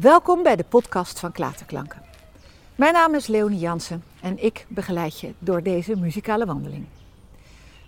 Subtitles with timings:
[0.00, 2.02] Welkom bij de podcast van Klaterklanken.
[2.74, 6.86] Mijn naam is Leonie Jansen en ik begeleid je door deze muzikale wandeling.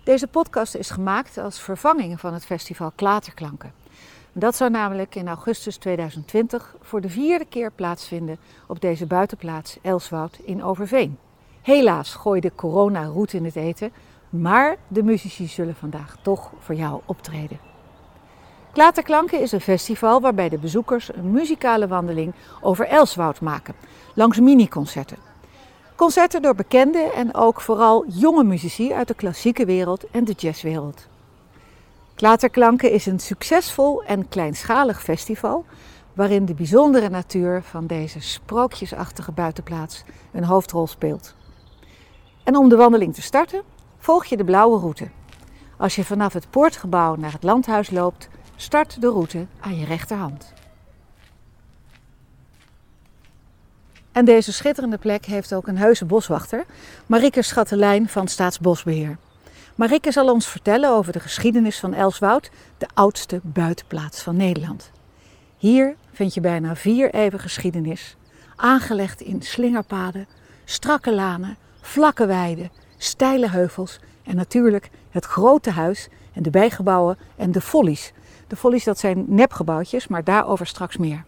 [0.03, 3.73] Deze podcast is gemaakt als vervanging van het festival Klaterklanken.
[4.33, 8.37] Dat zou namelijk in augustus 2020 voor de vierde keer plaatsvinden
[8.67, 11.17] op deze buitenplaats Elswoud in Overveen.
[11.61, 13.91] Helaas gooide corona roet in het eten,
[14.29, 17.72] maar de muzici zullen vandaag toch voor jou optreden.
[18.73, 23.75] Klaterklanken is een festival waarbij de bezoekers een muzikale wandeling over Elswoud maken,
[24.13, 25.17] langs miniconcerten.
[25.95, 31.07] Concerten door bekende en ook vooral jonge muzici uit de klassieke wereld en de jazzwereld.
[32.15, 35.65] Klaterklanken is een succesvol en kleinschalig festival
[36.13, 41.35] waarin de bijzondere natuur van deze sprookjesachtige buitenplaats een hoofdrol speelt.
[42.43, 43.61] En om de wandeling te starten,
[43.97, 45.09] volg je de blauwe route.
[45.77, 50.53] Als je vanaf het poortgebouw naar het landhuis loopt, start de route aan je rechterhand.
[54.11, 56.65] En deze schitterende plek heeft ook een heuse boswachter,
[57.05, 59.17] Marike Schattelijn van Staatsbosbeheer.
[59.75, 64.91] Marike zal ons vertellen over de geschiedenis van Elswoud, de oudste buitenplaats van Nederland.
[65.57, 68.15] Hier vind je bijna vier eeuwen geschiedenis,
[68.55, 70.27] aangelegd in slingerpaden,
[70.65, 77.51] strakke lanen, vlakke weiden, steile heuvels en natuurlijk het grote huis en de bijgebouwen en
[77.51, 78.13] de follies.
[78.53, 81.23] De follies dat zijn nepgebouwtjes, maar daarover straks meer.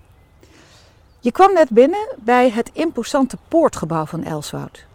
[1.20, 4.86] Je kwam net binnen bij het imposante poortgebouw van Elswoud.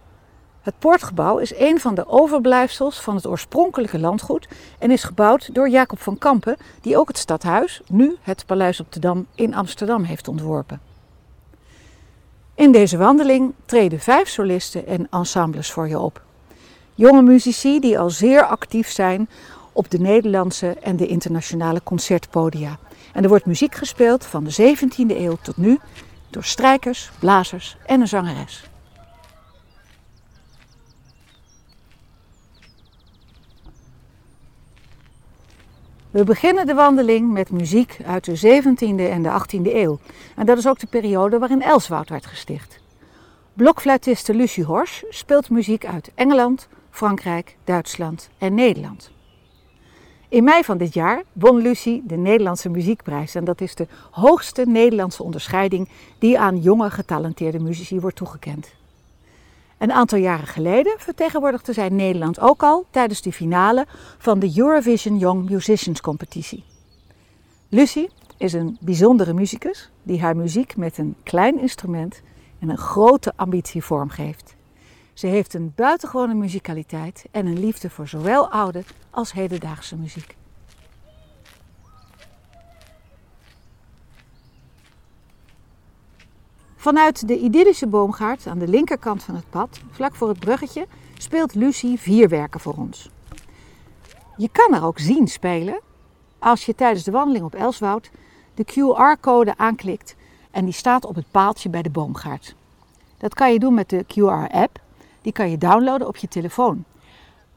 [0.60, 5.68] Het poortgebouw is een van de overblijfsels van het oorspronkelijke landgoed en is gebouwd door
[5.68, 10.02] Jacob van Kampen, die ook het stadhuis, nu het Paleis op de Dam in Amsterdam,
[10.02, 10.80] heeft ontworpen.
[12.54, 16.22] In deze wandeling treden vijf solisten en ensembles voor je op.
[16.94, 19.28] Jonge muzici die al zeer actief zijn
[19.80, 22.78] op de Nederlandse en de internationale concertpodia.
[23.12, 25.78] En er wordt muziek gespeeld van de 17e eeuw tot nu
[26.30, 28.70] door strijkers, blazers en een zangeres.
[36.10, 39.98] We beginnen de wandeling met muziek uit de 17e en de 18e eeuw.
[40.36, 42.80] En dat is ook de periode waarin Elswoud werd gesticht.
[43.52, 49.10] Blokfluitiste Lucie Horsch speelt muziek uit Engeland, Frankrijk, Duitsland en Nederland.
[50.30, 53.34] In mei van dit jaar won Lucie de Nederlandse Muziekprijs.
[53.34, 58.74] En dat is de hoogste Nederlandse onderscheiding die aan jonge getalenteerde muzici wordt toegekend.
[59.78, 63.86] Een aantal jaren geleden vertegenwoordigde zij Nederland ook al tijdens de finale
[64.18, 66.64] van de Eurovision Young Musicians Competitie.
[67.68, 72.22] Lucie is een bijzondere muzikus die haar muziek met een klein instrument
[72.58, 74.54] en een grote ambitie vormgeeft.
[75.14, 80.36] Ze heeft een buitengewone muzikaliteit en een liefde voor zowel oude als hedendaagse muziek.
[86.76, 90.86] Vanuit de idyllische boomgaard aan de linkerkant van het pad, vlak voor het bruggetje,
[91.18, 93.10] speelt Lucie vier werken voor ons.
[94.36, 95.80] Je kan er ook zien spelen
[96.38, 98.10] als je tijdens de wandeling op Elswoud
[98.54, 100.16] de QR-code aanklikt
[100.50, 102.54] en die staat op het paaltje bij de boomgaard.
[103.18, 104.80] Dat kan je doen met de QR-app
[105.22, 106.84] die kan je downloaden op je telefoon.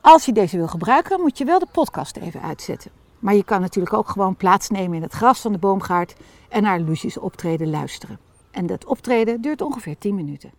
[0.02, 2.92] Als je deze wil gebruiken, moet je wel de podcast even uitzetten.
[3.20, 6.16] Maar je kan natuurlijk ook gewoon plaatsnemen in het gras van de boomgaard
[6.50, 8.20] en naar Lucie's optreden luisteren.
[8.52, 10.52] En dat optreden duurt ongeveer 10 minuten.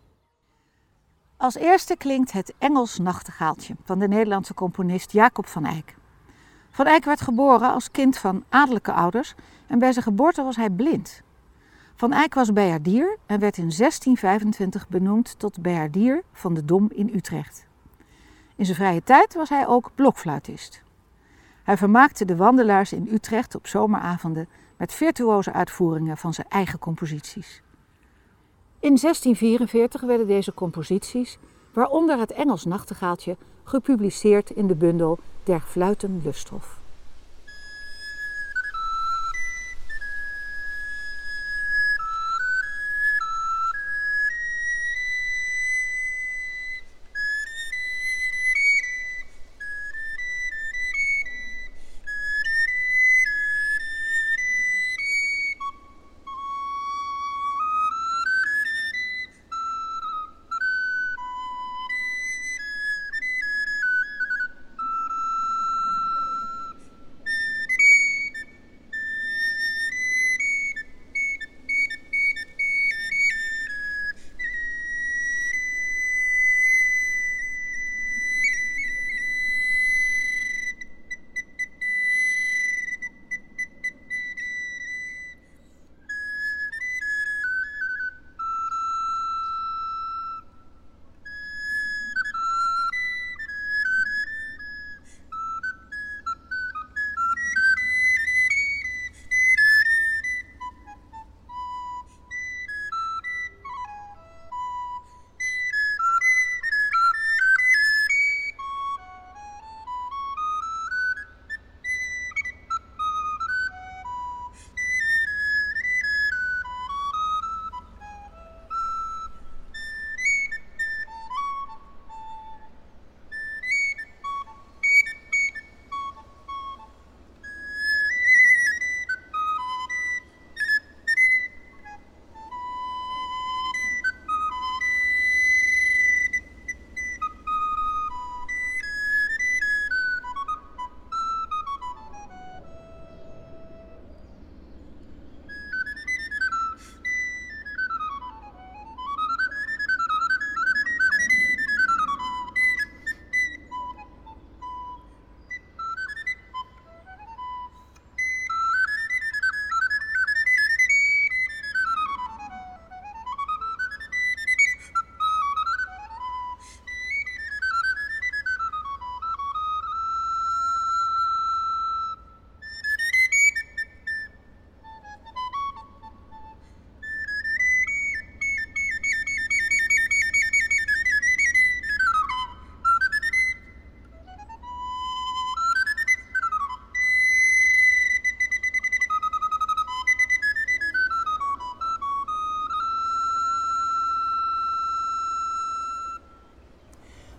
[1.36, 5.94] Als eerste klinkt het Engels nachtegaaltje van de Nederlandse componist Jacob van Eyck.
[6.70, 9.34] Van Eyck werd geboren als kind van adellijke ouders
[9.66, 11.22] en bij zijn geboorte was hij blind.
[11.96, 17.10] Van Eyck was bijaardier en werd in 1625 benoemd tot bijaardier van de Dom in
[17.14, 17.66] Utrecht.
[18.56, 20.82] In zijn vrije tijd was hij ook blokfluitist.
[21.62, 27.62] Hij vermaakte de wandelaars in Utrecht op zomeravonden met virtuoze uitvoeringen van zijn eigen composities.
[28.78, 31.38] In 1644 werden deze composities,
[31.72, 36.82] waaronder het Engels nachtegaaltje, gepubliceerd in de bundel Der Fluiten Lusthof.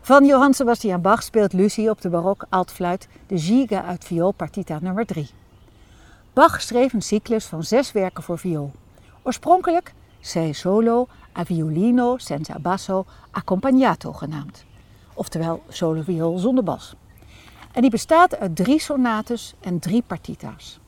[0.05, 5.05] Van Johann Sebastian Bach speelt Lucie op de barok altfluit de Giga uit vioolpartita nummer
[5.05, 5.29] 3.
[6.33, 8.71] Bach schreef een cyclus van zes werken voor viool.
[9.21, 11.07] Oorspronkelijk Sei solo
[11.37, 14.65] a violino senza basso accompagnato genaamd.
[15.13, 16.95] Oftewel solo viool zonder bas.
[17.71, 20.79] En die bestaat uit drie sonates en drie partita's.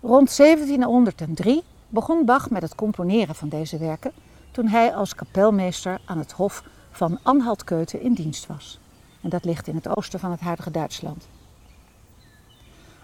[0.00, 4.12] Rond 1703 begon Bach met het componeren van deze werken
[4.50, 6.62] toen hij als kapelmeester aan het hof
[6.96, 8.78] van Anhalt-Köthen in dienst was.
[9.22, 11.28] En dat ligt in het oosten van het huidige Duitsland.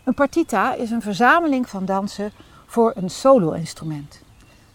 [0.04, 2.32] Een partita is een verzameling van dansen
[2.66, 4.22] voor een solo-instrument.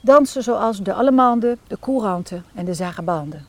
[0.02, 3.42] Dansen zoals de allemande, de courante en de zagebande.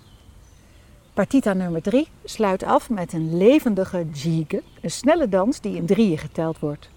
[1.13, 6.19] Partita nummer 3 sluit af met een levendige jige, een snelle dans die in drieën
[6.19, 6.89] geteld wordt.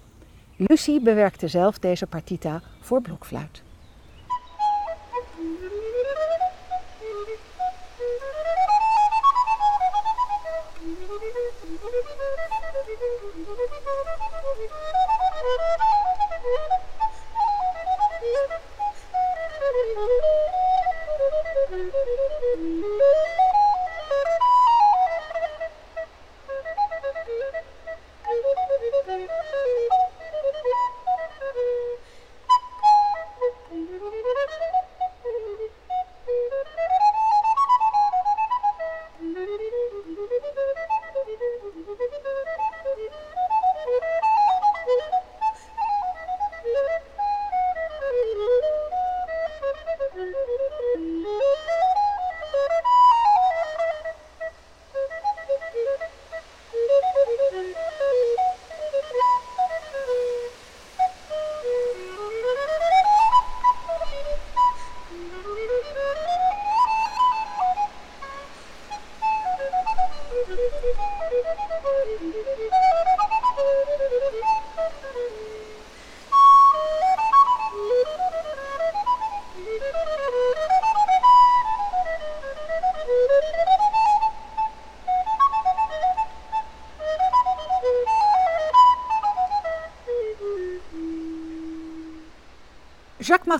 [0.55, 3.61] Lucie bewerkte zelf deze partita voor blokfluit.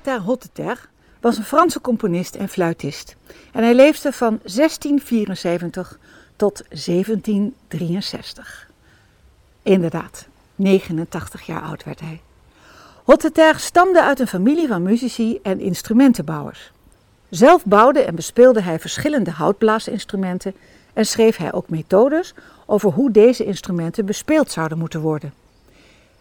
[0.04, 0.90] Jacques-Martin Hotteter
[1.20, 3.16] was een Franse componist en fluitist.
[3.52, 6.00] En hij leefde van 1674
[6.36, 8.70] tot 1763.
[9.64, 12.22] Inderdaad, 89 jaar oud werd hij.
[13.04, 16.72] Hotteter stamde uit een familie van muzici en instrumentenbouwers.
[17.30, 20.56] Zelf bouwde en bespeelde hij verschillende houtblaasinstrumenten
[20.94, 22.34] en schreef hij ook methodes
[22.66, 25.34] over hoe deze instrumenten bespeeld zouden moeten worden.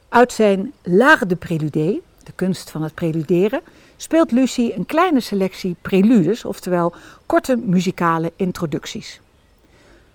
[0.09, 3.61] Uit zijn L'art de prélude, de kunst van het preluderen,
[3.97, 6.95] speelt Lucie een kleine selectie preludes, oftewel
[7.27, 9.21] korte muzikale introducties.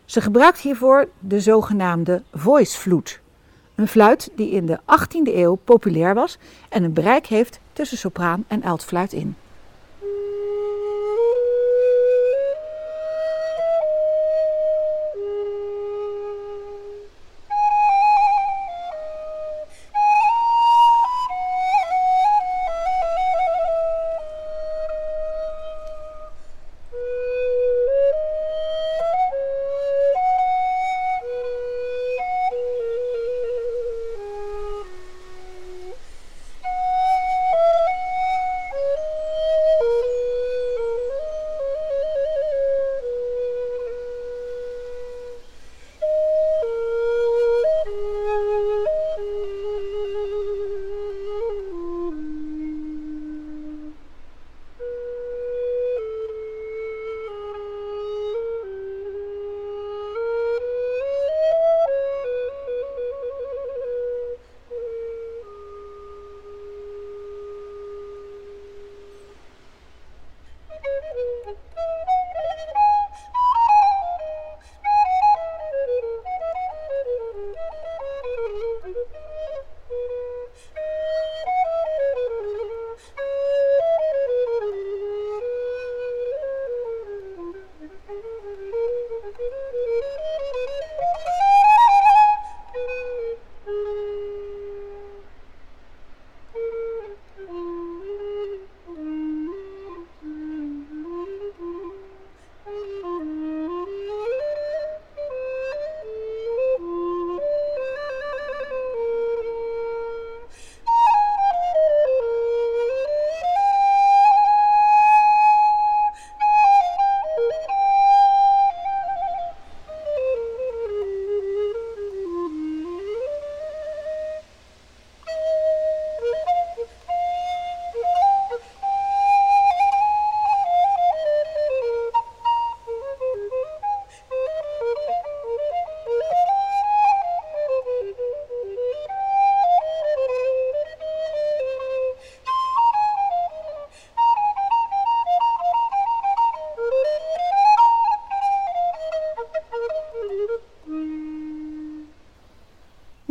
[0.05, 3.17] Ze gebruikt hiervoor de zogenaamde voice flute,
[3.75, 6.37] een fluit die in de 18e eeuw populair was
[6.69, 9.35] en een bereik heeft tussen sopraan en altfluit in.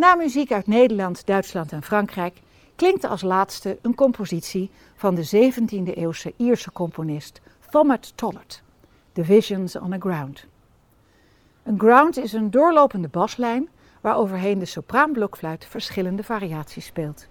[0.05, 2.41] Na muziek uit Nederland, Duitsland en Frankrijk
[2.77, 8.63] klinkt als laatste een compositie van de 17e eeuwse Ierse componist Thomas Tollett,
[9.13, 10.47] The Visions on a Ground.
[11.63, 13.69] Een ground is een doorlopende baslijn
[14.01, 17.27] waar overheen de sopraanblokfluit verschillende variaties speelt.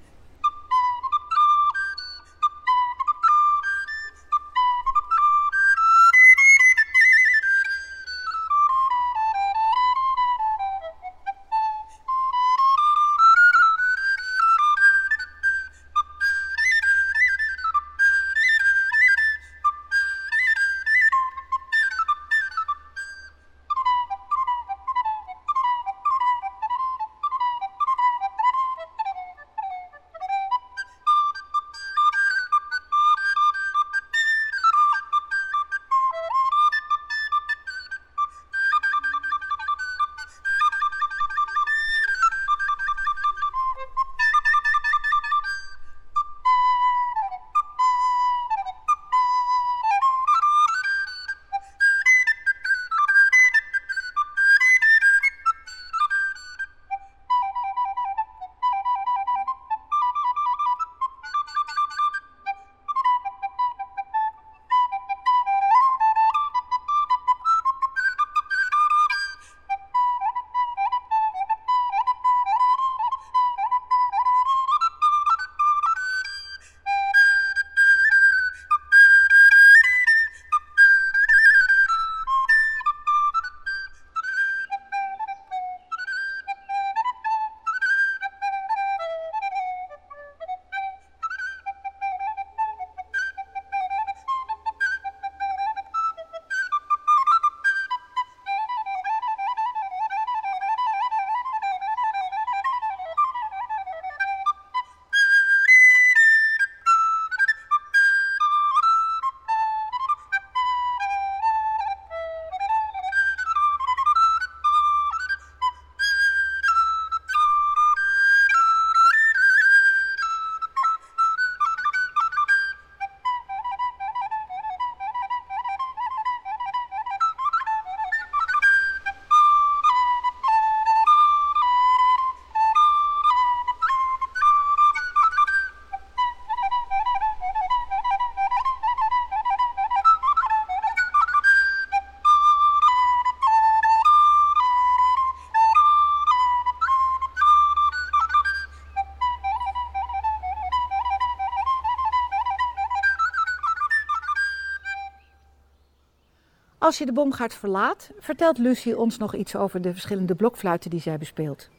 [156.83, 161.01] Als je de bomgaard verlaat, vertelt Lucy ons nog iets over de verschillende blokfluiten die
[161.01, 161.69] zij bespeelt.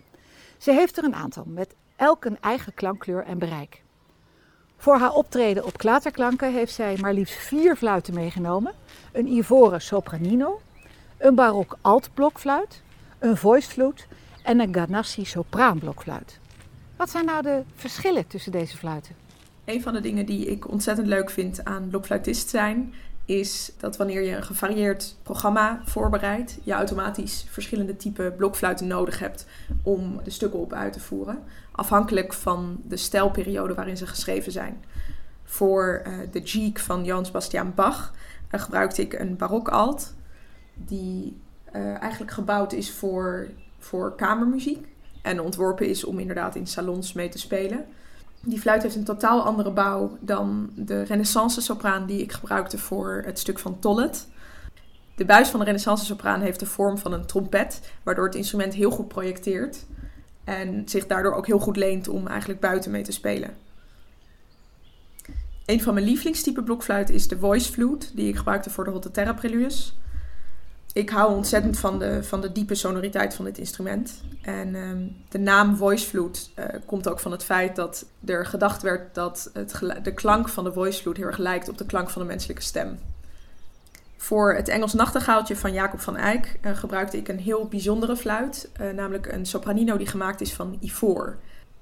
[0.58, 3.82] Ze heeft er een aantal, met elk een eigen klankkleur en bereik.
[4.76, 8.73] Voor haar optreden op klaterklanken heeft zij maar liefst vier fluiten meegenomen:
[9.12, 10.61] een ivoren sopranino,
[11.18, 12.82] een barok altblokfluit,
[13.18, 14.06] een voicefluit
[14.42, 16.38] en een ganassi sopraanblokfluit.
[16.96, 19.14] Wat zijn nou de verschillen tussen deze fluiten?
[19.64, 24.22] Een van de dingen die ik ontzettend leuk vind aan blokfluitist zijn, is dat wanneer
[24.22, 29.46] je een gevarieerd programma voorbereidt, je automatisch verschillende typen blokfluiten nodig hebt
[29.82, 31.42] om de stukken op uit te voeren.
[31.72, 34.84] Afhankelijk van de stijlperiode waarin ze geschreven zijn.
[35.44, 38.14] Voor uh, de Jeek van Johann Sebastian Bach
[38.54, 40.14] uh, gebruikte ik een barok alt,
[40.74, 41.40] die
[41.76, 44.86] uh, eigenlijk gebouwd is voor, voor kamermuziek
[45.22, 47.86] en ontworpen is om inderdaad in salons mee te spelen.
[48.44, 53.22] Die fluit heeft een totaal andere bouw dan de renaissance sopraan die ik gebruikte voor
[53.24, 54.28] het stuk van Tollet.
[55.16, 58.74] De buis van de renaissance sopraan heeft de vorm van een trompet, waardoor het instrument
[58.74, 59.86] heel goed projecteert
[60.44, 63.50] en zich daardoor ook heel goed leent om eigenlijk buiten mee te spelen.
[65.66, 69.10] Een van mijn lievelingstype blokfluit is de voice flute, die ik gebruikte voor de Hotte
[69.10, 69.96] Terra Preludes
[70.94, 74.22] ik hou ontzettend van de, van de diepe sonoriteit van dit instrument.
[74.42, 78.82] En um, de naam voice flute uh, komt ook van het feit dat er gedacht
[78.82, 82.10] werd dat het de klank van de voice flute heel erg lijkt op de klank
[82.10, 82.98] van de menselijke stem.
[84.16, 88.68] Voor het Engels nachtegaaltje van Jacob van Eyck uh, gebruikte ik een heel bijzondere fluit,
[88.80, 91.36] uh, namelijk een sopranino die gemaakt is van ivoor.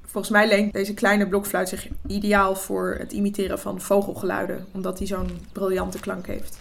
[0.05, 5.07] Volgens mij leent deze kleine blokfluit zich ideaal voor het imiteren van vogelgeluiden, omdat hij
[5.07, 6.59] zo'n briljante klank heeft.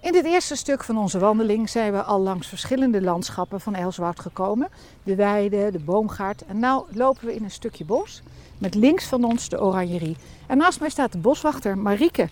[0.00, 4.20] In dit eerste stuk van onze wandeling zijn we al langs verschillende landschappen van Elswoud
[4.20, 4.68] gekomen.
[5.02, 8.22] De weide, de boomgaard en nu lopen we in een stukje bos
[8.58, 10.16] met links van ons de oranjerie.
[10.46, 12.28] En naast mij staat de boswachter Marieke.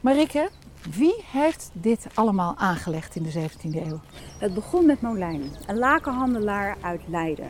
[0.00, 0.50] Marieke,
[0.90, 4.00] Wie heeft dit allemaal aangelegd in de 17e eeuw?
[4.38, 7.48] Het begon met Molijn, een lakenhandelaar uit Leiden.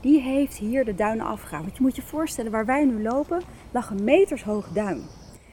[0.00, 1.64] Die heeft hier de duinen afgegraven.
[1.64, 5.02] Want je moet je voorstellen, waar wij nu lopen, lag een metershoog duin.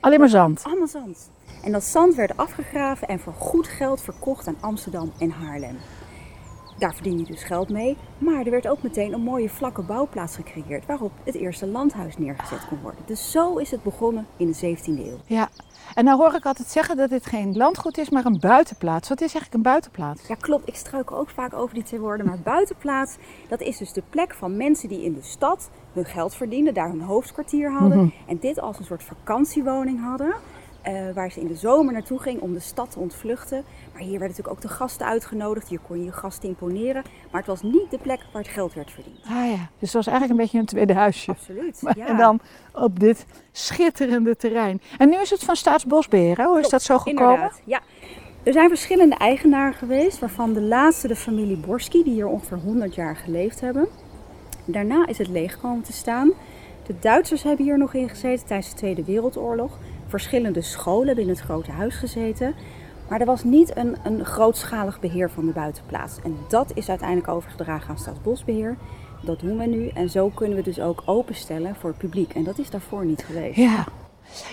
[0.05, 0.63] Alleen maar zand.
[0.63, 1.29] Allemaal zand.
[1.63, 5.77] En dat zand werd afgegraven en voor goed geld verkocht aan Amsterdam en Haarlem.
[6.77, 7.97] Daar verdien je dus geld mee.
[8.17, 12.67] Maar er werd ook meteen een mooie vlakke bouwplaats gecreëerd waarop het eerste landhuis neergezet
[12.67, 13.01] kon worden.
[13.05, 15.19] Dus zo is het begonnen in de 17e eeuw.
[15.25, 15.49] Ja,
[15.95, 19.09] en nou hoor ik altijd zeggen dat dit geen landgoed is, maar een buitenplaats.
[19.09, 20.27] Wat is eigenlijk een buitenplaats?
[20.27, 20.67] Ja, klopt.
[20.67, 22.25] Ik struikel ook vaak over die twee woorden.
[22.25, 26.35] Maar buitenplaats, dat is dus de plek van mensen die in de stad hun geld
[26.35, 27.97] verdienden, daar hun hoofdkwartier hadden.
[27.97, 28.09] Mhm.
[28.25, 30.35] En dit als een soort vakantiewoning hadden.
[30.85, 33.63] Eh, waar ze in de zomer naartoe ging om de stad te ontvluchten.
[33.93, 35.67] Maar hier werden natuurlijk ook de gasten uitgenodigd.
[35.67, 37.03] Hier kon je je gasten imponeren.
[37.31, 39.19] Maar het was niet de plek waar het geld werd verdiend.
[39.23, 41.31] Ah ja, dus het was eigenlijk een beetje een tweede huisje.
[41.31, 41.81] Absoluut.
[41.81, 42.07] Maar- ja.
[42.07, 42.39] En dan
[42.73, 44.81] op dit schitterende terrein.
[44.97, 46.45] En nu is het van Staatsbosbeheer, hè?
[46.45, 47.33] Hoe is dat zo gekomen?
[47.33, 47.79] Inderdaad, ja.
[48.43, 52.95] Er zijn verschillende eigenaren geweest, waarvan de laatste de familie Borski, die hier ongeveer 100
[52.95, 53.87] jaar geleefd hebben.
[54.65, 56.31] Daarna is het leeg komen te staan.
[56.87, 59.77] De Duitsers hebben hier nog in gezeten tijdens de Tweede Wereldoorlog.
[60.15, 62.55] Verschillende scholen in het grote huis gezeten.
[63.09, 66.19] Maar er was niet een, een grootschalig beheer van de buitenplaats.
[66.23, 68.77] En dat is uiteindelijk overgedragen aan Staatsbosbeheer.
[69.21, 72.33] Dat doen we nu en zo kunnen we dus ook openstellen voor het publiek.
[72.33, 73.55] En dat is daarvoor niet geweest.
[73.55, 73.85] Ja.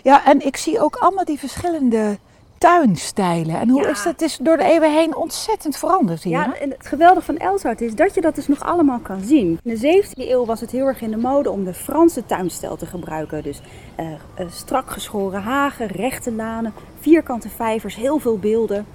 [0.03, 2.19] Ja, en ik zie ook allemaal die verschillende
[2.63, 3.61] tuinstijlen.
[3.61, 3.89] En hoe Ja.
[3.89, 4.13] is dat?
[4.13, 6.33] Het is door de eeuwen heen ontzettend veranderd hier.
[6.33, 9.59] Ja, en het geweldige van Elshout is dat je dat dus nog allemaal kan zien.
[9.63, 12.77] In de 17e eeuw was het heel erg in de mode om de Franse tuinstijl
[12.77, 13.43] te gebruiken.
[13.43, 13.61] Dus
[13.95, 18.87] eh, eh, strak geschoren hagen, rechte lanen, vierkante vijvers, heel veel beelden.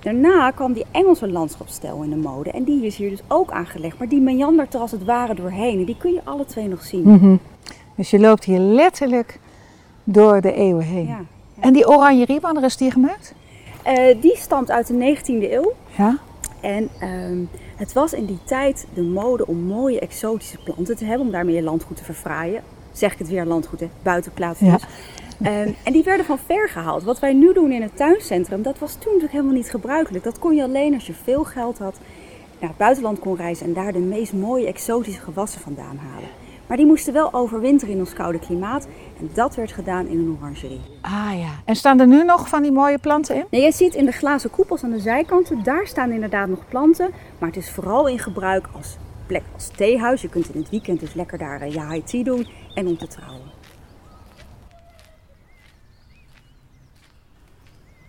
[0.00, 2.50] Daarna kwam die Engelse landschapsstijl in de mode.
[2.50, 3.98] En die is hier dus ook aangelegd.
[3.98, 5.78] Maar die meandert er als het ware doorheen.
[5.78, 7.02] En die kun je alle twee nog zien.
[7.08, 7.36] Mhm.
[7.96, 9.38] Dus je loopt hier letterlijk
[10.04, 11.06] door de eeuwen heen.
[11.06, 11.20] Ja.
[11.62, 13.34] En die oranjerie, wanneer is die gemaakt?
[13.82, 15.72] Eh, die stamt uit de 19e eeuw.
[15.96, 16.18] Ja.
[16.60, 17.38] En ehm,
[17.76, 21.54] het was in die tijd de mode om mooie exotische planten te hebben, om daarmee
[21.54, 22.62] je landgoed te verfraaien.
[22.92, 23.88] Zeg ik het weer landgoed, hè?
[24.02, 24.72] buitenplaats Ja.
[24.72, 24.86] dus.
[25.42, 27.02] Ehm, en die werden van ver gehaald.
[27.02, 30.24] Wat wij nu doen in het tuincentrum, dat was toen natuurlijk helemaal niet gebruikelijk.
[30.24, 31.98] Dat kon je alleen als je veel geld had,
[32.58, 36.28] naar het buitenland kon reizen en daar de meest mooie exotische gewassen vandaan halen.
[36.72, 38.86] Maar die moesten wel overwinteren in ons koude klimaat.
[39.20, 40.80] En dat werd gedaan in een orangerie.
[41.00, 41.50] Ah ja.
[41.64, 43.44] En staan er nu nog van die mooie planten in?
[43.50, 47.10] Nee, je ziet in de glazen koepels aan de zijkanten, daar staan inderdaad nog planten.
[47.38, 50.22] Maar het is vooral in gebruik als plek als theehuis.
[50.22, 52.98] Je kunt in het weekend dus lekker daar eh, je high tea doen en om
[52.98, 53.50] te trouwen.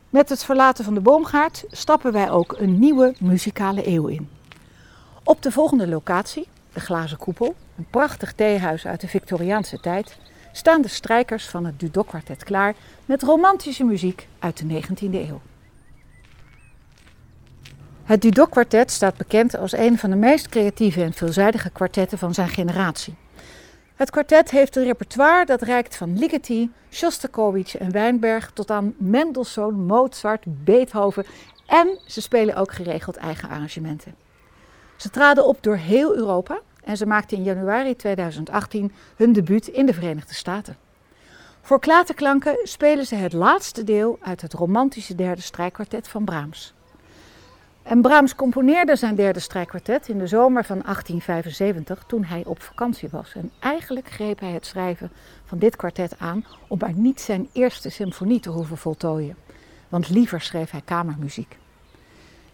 [0.10, 4.30] Met het verlaten van de boomgaard stappen wij ook een nieuwe muzikale eeuw in.
[5.24, 10.18] Op de volgende locatie, de Glazen Koepel, een prachtig theehuis uit de Victoriaanse tijd,
[10.52, 12.74] staan de strijkers van het Dudok Quartet klaar
[13.06, 15.42] met romantische muziek uit de 19e eeuw.
[18.04, 22.34] Het Dudok Quartet staat bekend als een van de meest creatieve en veelzijdige kwartetten van
[22.34, 23.16] zijn generatie.
[23.96, 29.86] Het kwartet heeft een repertoire dat reikt van Ligeti, Shostakovich en Wijnberg tot aan Mendelssohn,
[29.86, 31.26] Mozart, Beethoven
[31.66, 34.16] en ze spelen ook geregeld eigen arrangementen.
[34.96, 39.86] Ze traden op door heel Europa en ze maakten in januari 2018 hun debuut in
[39.86, 40.78] de Verenigde Staten.
[41.62, 46.74] Voor klaterklanken spelen ze het laatste deel uit het romantische derde strijkkwartet van Brahms.
[47.84, 53.10] En Brahms componeerde zijn derde strijkkwartet in de zomer van 1875 toen hij op vakantie
[53.12, 53.34] was.
[53.36, 55.12] En eigenlijk greep hij het schrijven
[55.46, 59.36] van dit kwartet aan om maar niet zijn eerste symfonie te hoeven voltooien.
[59.90, 61.58] Want liever schreef hij kamermuziek.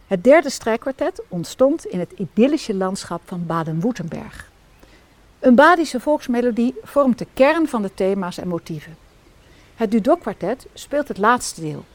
[0.09, 4.51] Het derde strijkkwartet ontstond in het idyllische landschap van Baden-Württemberg.
[5.39, 8.97] Een Badische volksmelodie vormt de kern van de thema's en motieven.
[9.75, 11.85] Het Dudok-kwartet speelt het laatste deel,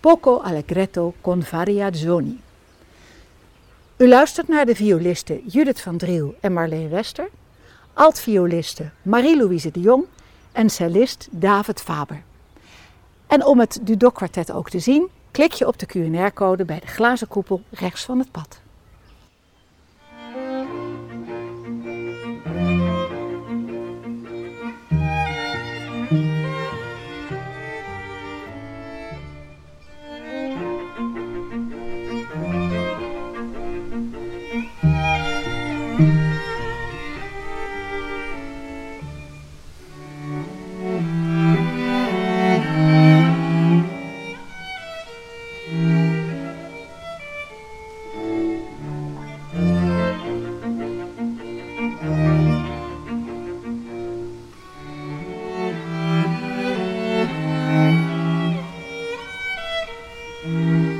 [0.00, 2.40] Poco allegretto con variazioni.
[3.96, 7.28] U luistert naar de violisten Judith van Driel en Marleen Wester,
[7.92, 10.04] altvioliste Marie-Louise de Jong
[10.52, 12.22] en cellist David Faber.
[13.26, 17.28] En om het Dudok-kwartet ook te zien, klik je op de QR-code bij de glazen
[17.28, 18.60] koepel rechts van het pad.
[60.44, 60.97] Música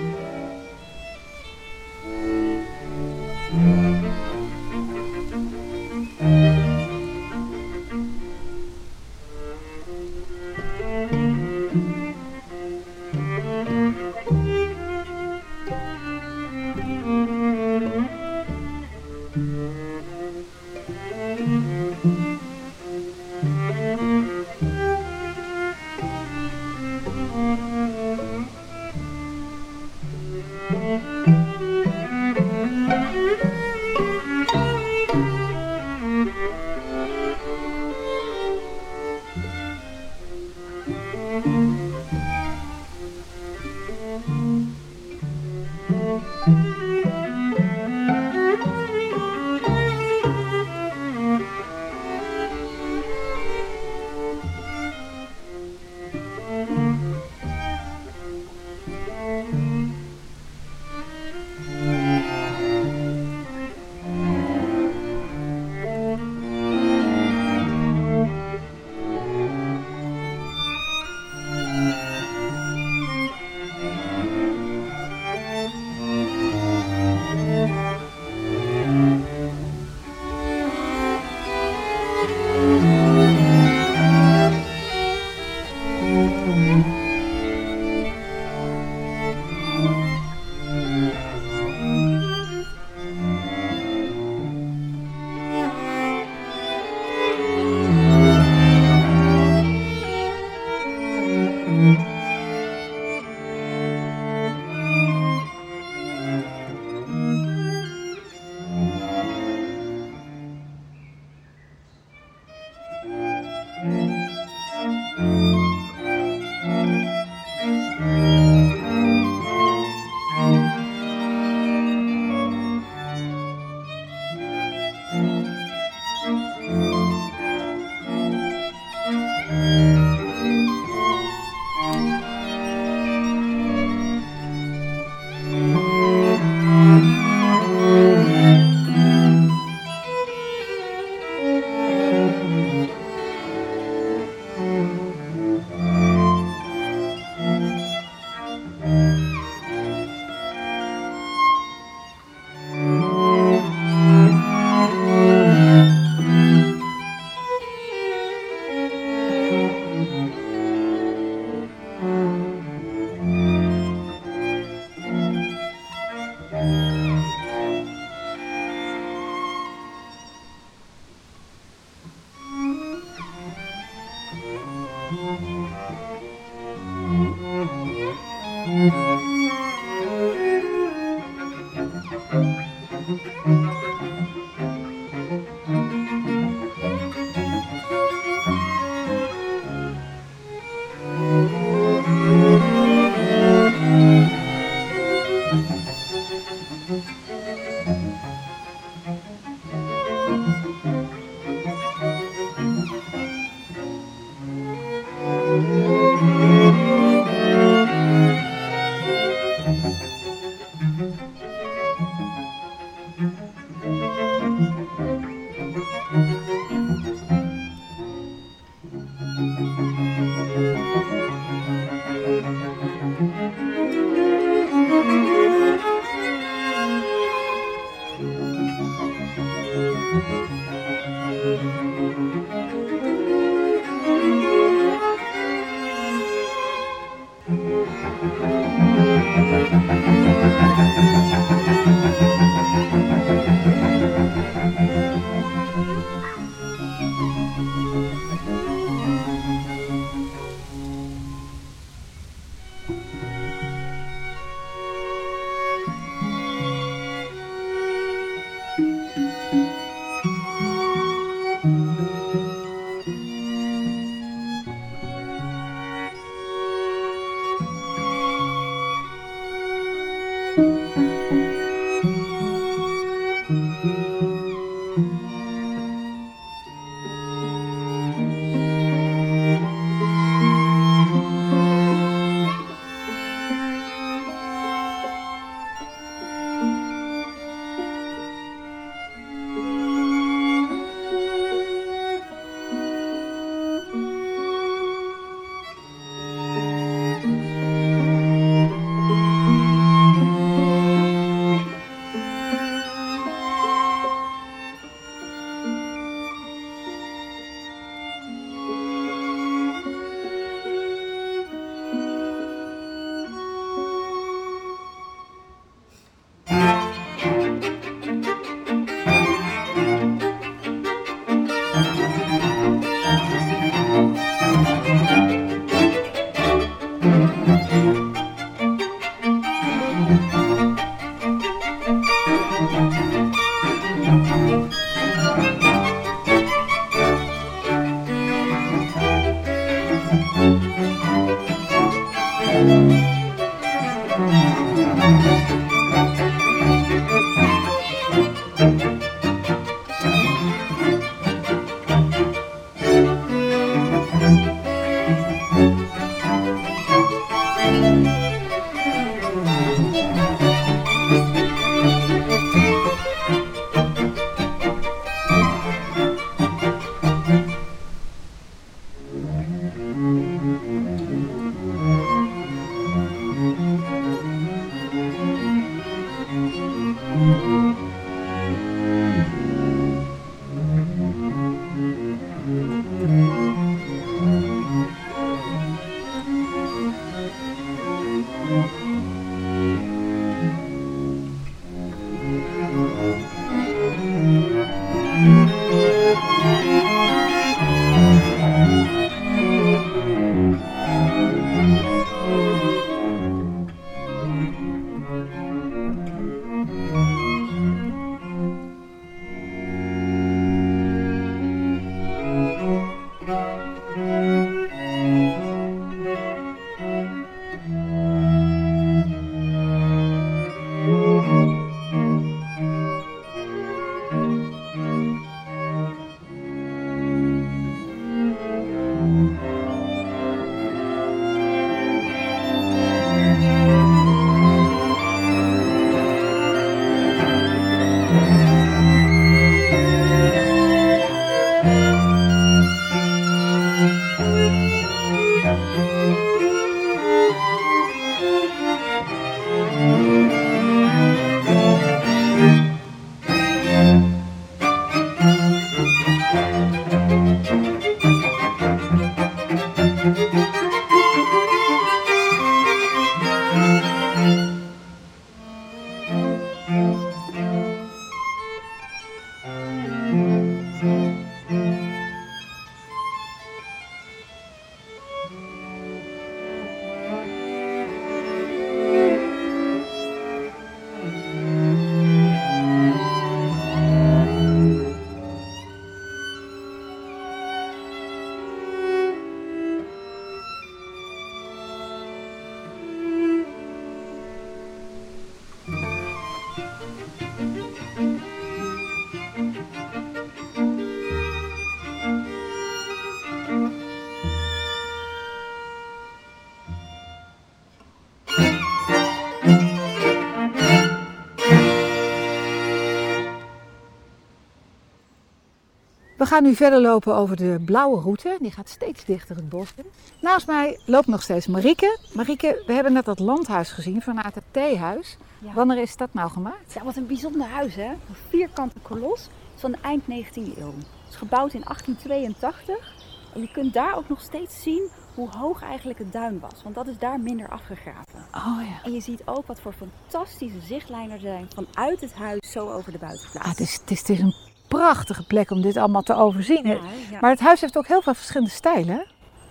[516.29, 518.37] gaan nu verder lopen over de blauwe route.
[518.41, 519.85] Die gaat steeds dichter het bos in.
[520.21, 521.99] Naast mij loopt nog steeds Marieke.
[522.13, 525.17] Marieke, we hebben net dat landhuis gezien vanuit het theehuis.
[525.39, 525.53] Ja.
[525.53, 526.73] Wanneer is dat nou gemaakt?
[526.75, 527.91] Ja, wat een bijzonder huis hè.
[527.91, 530.75] Een vierkante kolos van de eind 19e eeuw.
[530.75, 532.95] Het is gebouwd in 1882.
[533.35, 536.63] En je kunt daar ook nog steeds zien hoe hoog eigenlijk het duin was.
[536.63, 538.27] Want dat is daar minder afgegraven.
[538.35, 538.83] Oh ja.
[538.85, 542.93] En je ziet ook wat voor fantastische zichtlijnen er zijn vanuit het huis zo over
[542.93, 543.47] de buitenplaats.
[543.47, 544.35] Ah, het, is, het, is, het is een
[544.69, 546.67] prachtige plek om dit allemaal te overzien.
[546.67, 546.79] Ja,
[547.11, 547.19] ja.
[547.21, 549.07] Maar het huis heeft ook heel veel verschillende stijlen.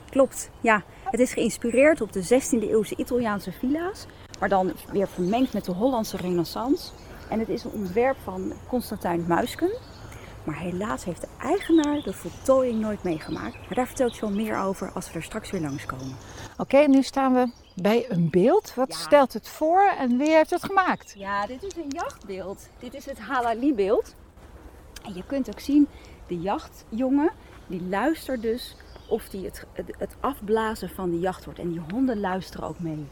[0.09, 0.83] Klopt, ja.
[1.03, 4.05] Het is geïnspireerd op de 16e eeuwse Italiaanse villa's,
[4.39, 6.89] maar dan weer vermengd met de Hollandse renaissance.
[7.29, 9.69] En het is een ontwerp van Constantijn Muisken.
[10.43, 13.53] Maar helaas heeft de eigenaar de voltooiing nooit meegemaakt.
[13.55, 16.15] Maar daar vertel ik zo meer over als we er straks weer langskomen.
[16.57, 18.73] Oké, nu staan we bij een beeld.
[18.75, 18.97] Wat Ja.
[18.97, 21.13] stelt het voor en wie heeft het gemaakt?
[21.17, 22.67] Ja, dit is een jachtbeeld.
[22.79, 24.15] Dit is het Halali-beeld.
[25.07, 25.87] En je kunt ook zien,
[26.27, 27.31] de jachtjongen,
[27.67, 28.75] die luistert dus
[29.07, 29.65] of die het,
[29.97, 31.59] het, afblazen van de jacht wordt.
[31.59, 33.07] En die honden luisteren ook mee.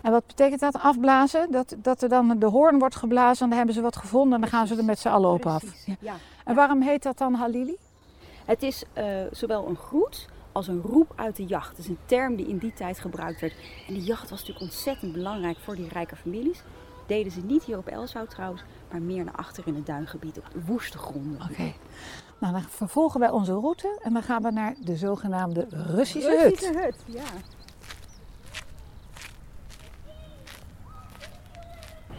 [0.00, 1.50] En wat betekent dat afblazen?
[1.50, 4.40] Dat, dat er dan de hoorn wordt geblazen en dan hebben ze wat gevonden en
[4.40, 5.64] dan gaan ze er met z'n allen op af.
[6.00, 6.14] Ja.
[6.44, 7.76] En waarom heet dat dan Halili?
[8.44, 11.68] Het is eh, zowel een groet als een roep uit de jacht.
[11.68, 13.54] Het is een term die in die tijd gebruikt werd.
[13.88, 16.62] En die jacht was natuurlijk ontzettend belangrijk voor die rijke families.
[17.06, 20.44] Deden ze niet hier op Elshout trouwens, maar meer naar achter in het duingebied, op
[20.66, 21.40] woeste gronden.
[21.50, 21.72] Oké.
[22.38, 26.50] Nou, dan vervolgen wij onze route en dan gaan we naar de zogenaamde Russische, hut.
[26.50, 27.24] Russische hut, ja.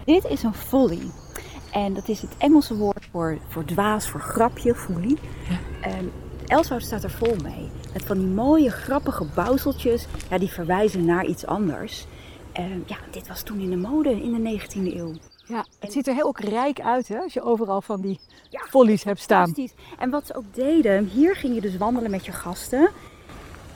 [0.05, 1.11] Dit is een folly.
[1.71, 5.17] En dat is het Engelse woord voor, voor dwaas, voor grapje, folly.
[5.81, 6.11] En
[6.45, 7.69] Elshout staat er vol mee.
[7.93, 12.07] Met van die mooie, grappige bouwseltjes, ja, die verwijzen naar iets anders.
[12.57, 15.13] En ja, dit was toen in de mode in de 19e eeuw.
[15.45, 18.59] Ja, het ziet er heel ook rijk uit hè, als je overal van die Ja,
[18.69, 19.45] follies hebt staan.
[19.45, 19.83] Fantastisch.
[19.99, 22.89] En wat ze ook deden, hier ging je dus wandelen met je gasten.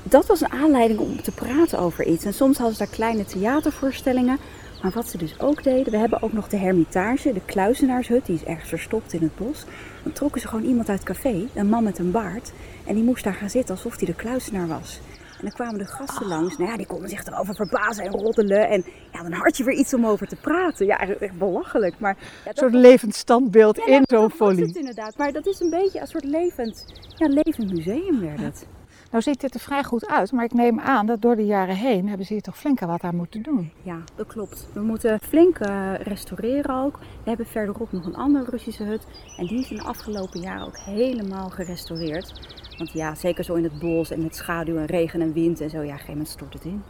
[0.03, 2.25] Dat was een aanleiding om te praten over iets.
[2.25, 4.37] En soms hadden ze daar kleine theatervoorstellingen.
[4.81, 8.35] Maar wat ze dus ook deden, we hebben ook nog de Hermitage, de kluizenaarshut, die
[8.35, 9.65] is ergens verstopt in het bos.
[10.03, 12.51] Dan trokken ze gewoon iemand uit het café, een man met een baard.
[12.85, 14.99] En die moest daar gaan zitten alsof hij de kluizenaar was.
[15.41, 16.57] En dan kwamen de gasten langs.
[16.57, 18.69] Nou ja, die konden zich erover verbazen en roddelen.
[18.69, 20.85] En ja, dan had je weer iets om over te praten.
[20.85, 21.99] Ja, echt belachelijk.
[21.99, 24.65] Maar ja, Een dat soort levend standbeeld ja, in zo'n dat folie.
[24.65, 25.17] het inderdaad.
[25.17, 28.67] Maar dat is een beetje een soort levend, ja, levend museum werd het.
[29.11, 31.75] Nou ziet dit er vrij goed uit, maar ik neem aan dat door de jaren
[31.75, 33.71] heen hebben ze hier toch flink wat aan moeten doen.
[33.81, 34.67] Ja, dat klopt.
[34.73, 36.97] We moeten flink eh, restaureren ook.
[36.99, 39.05] We hebben verderop nog een andere Russische hut.
[39.37, 42.31] En die is in de afgelopen jaren ook helemaal gerestaureerd.
[42.77, 45.69] Want ja, zeker zo in het bos en met schaduw en regen en wind en
[45.69, 45.77] zo.
[45.77, 46.83] Ja, op een gegeven moment stort het in.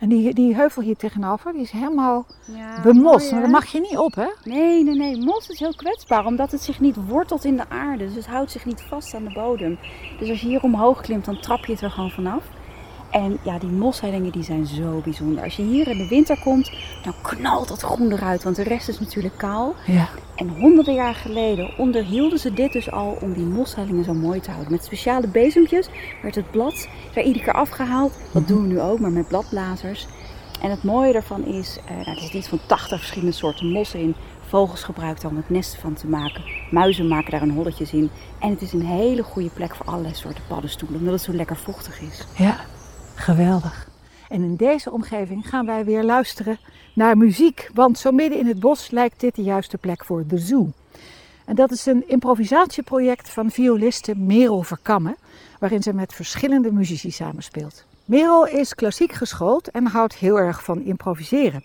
[0.00, 3.32] En die, die heuvel hier tegenover, die is helemaal Ja, bemost.
[3.32, 4.28] Maar daar mag je niet op, hè?
[4.44, 5.16] Nee, nee, nee.
[5.16, 8.04] Mos is heel kwetsbaar omdat het zich niet wortelt in de aarde.
[8.06, 9.78] Dus het houdt zich niet vast aan de bodem.
[10.18, 12.44] Dus als je hier omhoog klimt, dan trap je het er gewoon vanaf.
[13.12, 15.44] En ja, die moshellingen die zijn zo bijzonder.
[15.44, 16.72] Als je hier in de winter komt,
[17.02, 18.42] dan knalt dat groen eruit.
[18.42, 19.74] Want de rest is natuurlijk kaal.
[19.86, 20.08] Ja.
[20.34, 24.50] En honderden jaar geleden onderhielden ze dit dus al om die moshellingen zo mooi te
[24.50, 24.72] houden.
[24.72, 25.88] Met speciale bezempjes
[26.22, 28.12] werd het blad er iedere keer afgehaald.
[28.32, 30.06] Dat doen we nu ook, maar met bladblazers.
[30.62, 34.00] En het mooie daarvan is, eh, nou, er zitten iets van 80 verschillende soorten mossen
[34.00, 34.14] in.
[34.46, 36.44] Vogels gebruiken om het nest van te maken.
[36.70, 38.10] Muizen maken daar een holletje in.
[38.38, 41.56] En het is een hele goede plek voor allerlei soorten paddenstoelen, omdat het zo lekker
[41.56, 42.26] vochtig is.
[42.36, 42.60] Ja,
[43.14, 43.88] geweldig.
[44.28, 46.58] En in deze omgeving gaan wij weer luisteren
[46.94, 47.70] naar muziek.
[47.74, 50.72] Want zo midden in het bos lijkt dit de juiste plek voor de zoo.
[51.44, 55.16] En dat is een improvisatieproject van violiste Merel Verkammen,
[55.58, 57.84] waarin ze met verschillende muzici samenspeelt.
[58.04, 61.64] Merel is klassiek geschoold en houdt heel erg van improviseren.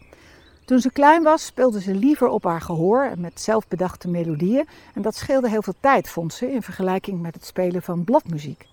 [0.66, 4.68] Toen ze klein was, speelde ze liever op haar gehoor en met zelfbedachte melodieën.
[4.93, 8.68] En dat scheelde heel veel tijd, vond ze, in vergelijking met het spelen van bladmuziek.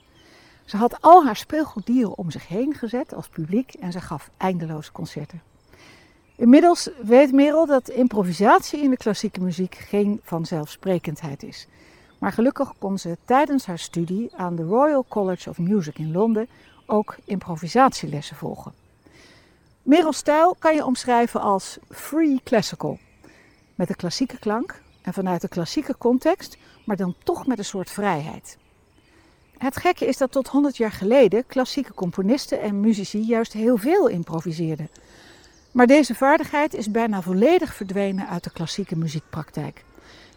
[0.65, 4.93] Ze had al haar speelgoeddieren om zich heen gezet als publiek en ze gaf eindeloos
[4.93, 5.43] concerten.
[6.37, 11.69] Inmiddels weet Merel dat improvisatie in de klassieke muziek geen vanzelfsprekendheid is.
[12.19, 16.49] Maar gelukkig kon ze tijdens haar studie aan de Royal College of Music in Londen
[16.87, 18.73] ook improvisatielessen volgen.
[19.83, 22.99] Merel's stijl kan je omschrijven als free classical.
[23.75, 27.91] Met een klassieke klank en vanuit de klassieke context, maar dan toch met een soort
[27.91, 28.59] vrijheid.
[29.59, 34.09] Het gekke is dat tot 100 jaar geleden klassieke componisten en muzici juist heel veel
[34.09, 34.89] improviseerden.
[35.73, 39.85] Maar deze vaardigheid is bijna volledig verdwenen uit de klassieke muziekpraktijk.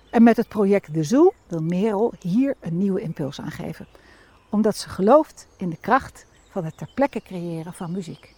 [0.09, 3.87] En met het project De Zoo wil Merel hier een nieuwe impuls aan geven.
[4.49, 8.35] Omdat ze gelooft in de kracht van het ter plekke creëren van muziek.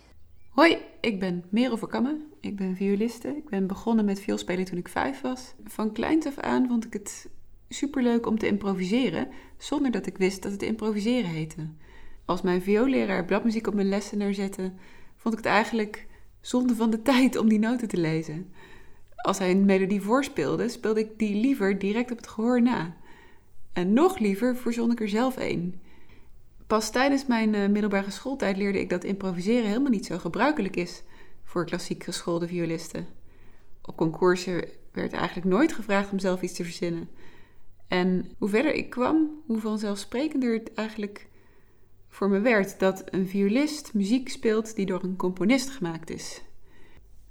[0.49, 2.31] Hoi, ik ben Merel Verkammen.
[2.39, 3.27] Ik ben violiste.
[3.27, 5.53] Ik ben begonnen met vioolspelen toen ik vijf was.
[5.65, 7.29] Van kleins af aan vond ik het
[7.69, 9.27] superleuk om te improviseren,
[9.59, 11.67] zonder dat ik wist dat het improviseren heette.
[12.25, 14.71] Als mijn vioolleraar bladmuziek op mijn lessen neerzette,
[15.15, 16.07] vond ik het eigenlijk
[16.41, 18.53] zonde van de tijd om die noten te lezen.
[19.15, 22.95] Als hij een melodie voorspeelde, speelde ik die liever direct op het gehoor na.
[23.73, 25.81] En nog liever verzon ik er zelf een.
[26.67, 31.03] Pas tijdens mijn uh, middelbare schooltijd leerde ik dat improviseren helemaal niet zo gebruikelijk is
[31.43, 33.07] voor klassiek geschoolde violisten.
[33.81, 37.09] Op concoursen werd eigenlijk nooit gevraagd om zelf iets te verzinnen.
[37.89, 41.27] En hoe verder ik kwam, hoe vanzelfsprekender het eigenlijk
[42.07, 46.41] voor me werd dat een violist muziek speelt die door een componist gemaakt is.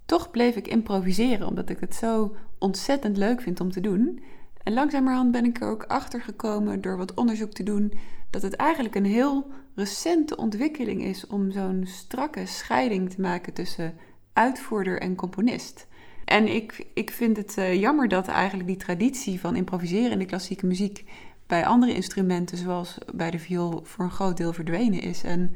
[0.07, 4.23] Toch bleef ik improviseren omdat ik het zo ontzettend leuk vind om te doen.
[4.63, 7.93] En langzamerhand ben ik er ook achter gekomen door wat onderzoek te doen
[8.31, 13.95] dat het eigenlijk een heel recente ontwikkeling is om zo'n strakke scheiding te maken tussen
[14.33, 15.87] uitvoerder en componist.
[16.29, 20.25] En ik, ik vind het uh, jammer dat eigenlijk die traditie van improviseren in de
[20.25, 21.05] klassieke muziek
[21.47, 25.23] bij andere instrumenten, zoals bij de viool, voor een groot deel verdwenen is.
[25.23, 25.55] En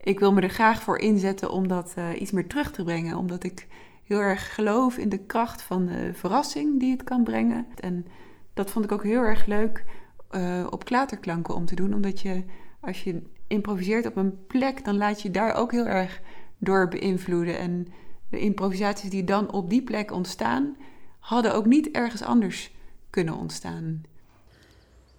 [0.00, 3.16] ik wil me er graag voor inzetten om dat uh, iets meer terug te brengen,
[3.16, 3.66] omdat ik
[4.04, 7.66] heel erg geloof in de kracht van de verrassing die het kan brengen.
[7.80, 8.06] En
[8.54, 9.84] dat vond ik ook heel erg leuk
[10.30, 12.44] uh, op klaterklanken om te doen, omdat je
[12.80, 16.20] als je improviseert op een plek, dan laat je daar ook heel erg
[16.58, 17.58] door beïnvloeden.
[17.58, 17.86] En
[18.30, 20.76] de improvisaties die dan op die plek ontstaan,
[21.18, 22.70] hadden ook niet ergens anders
[23.10, 24.02] kunnen ontstaan.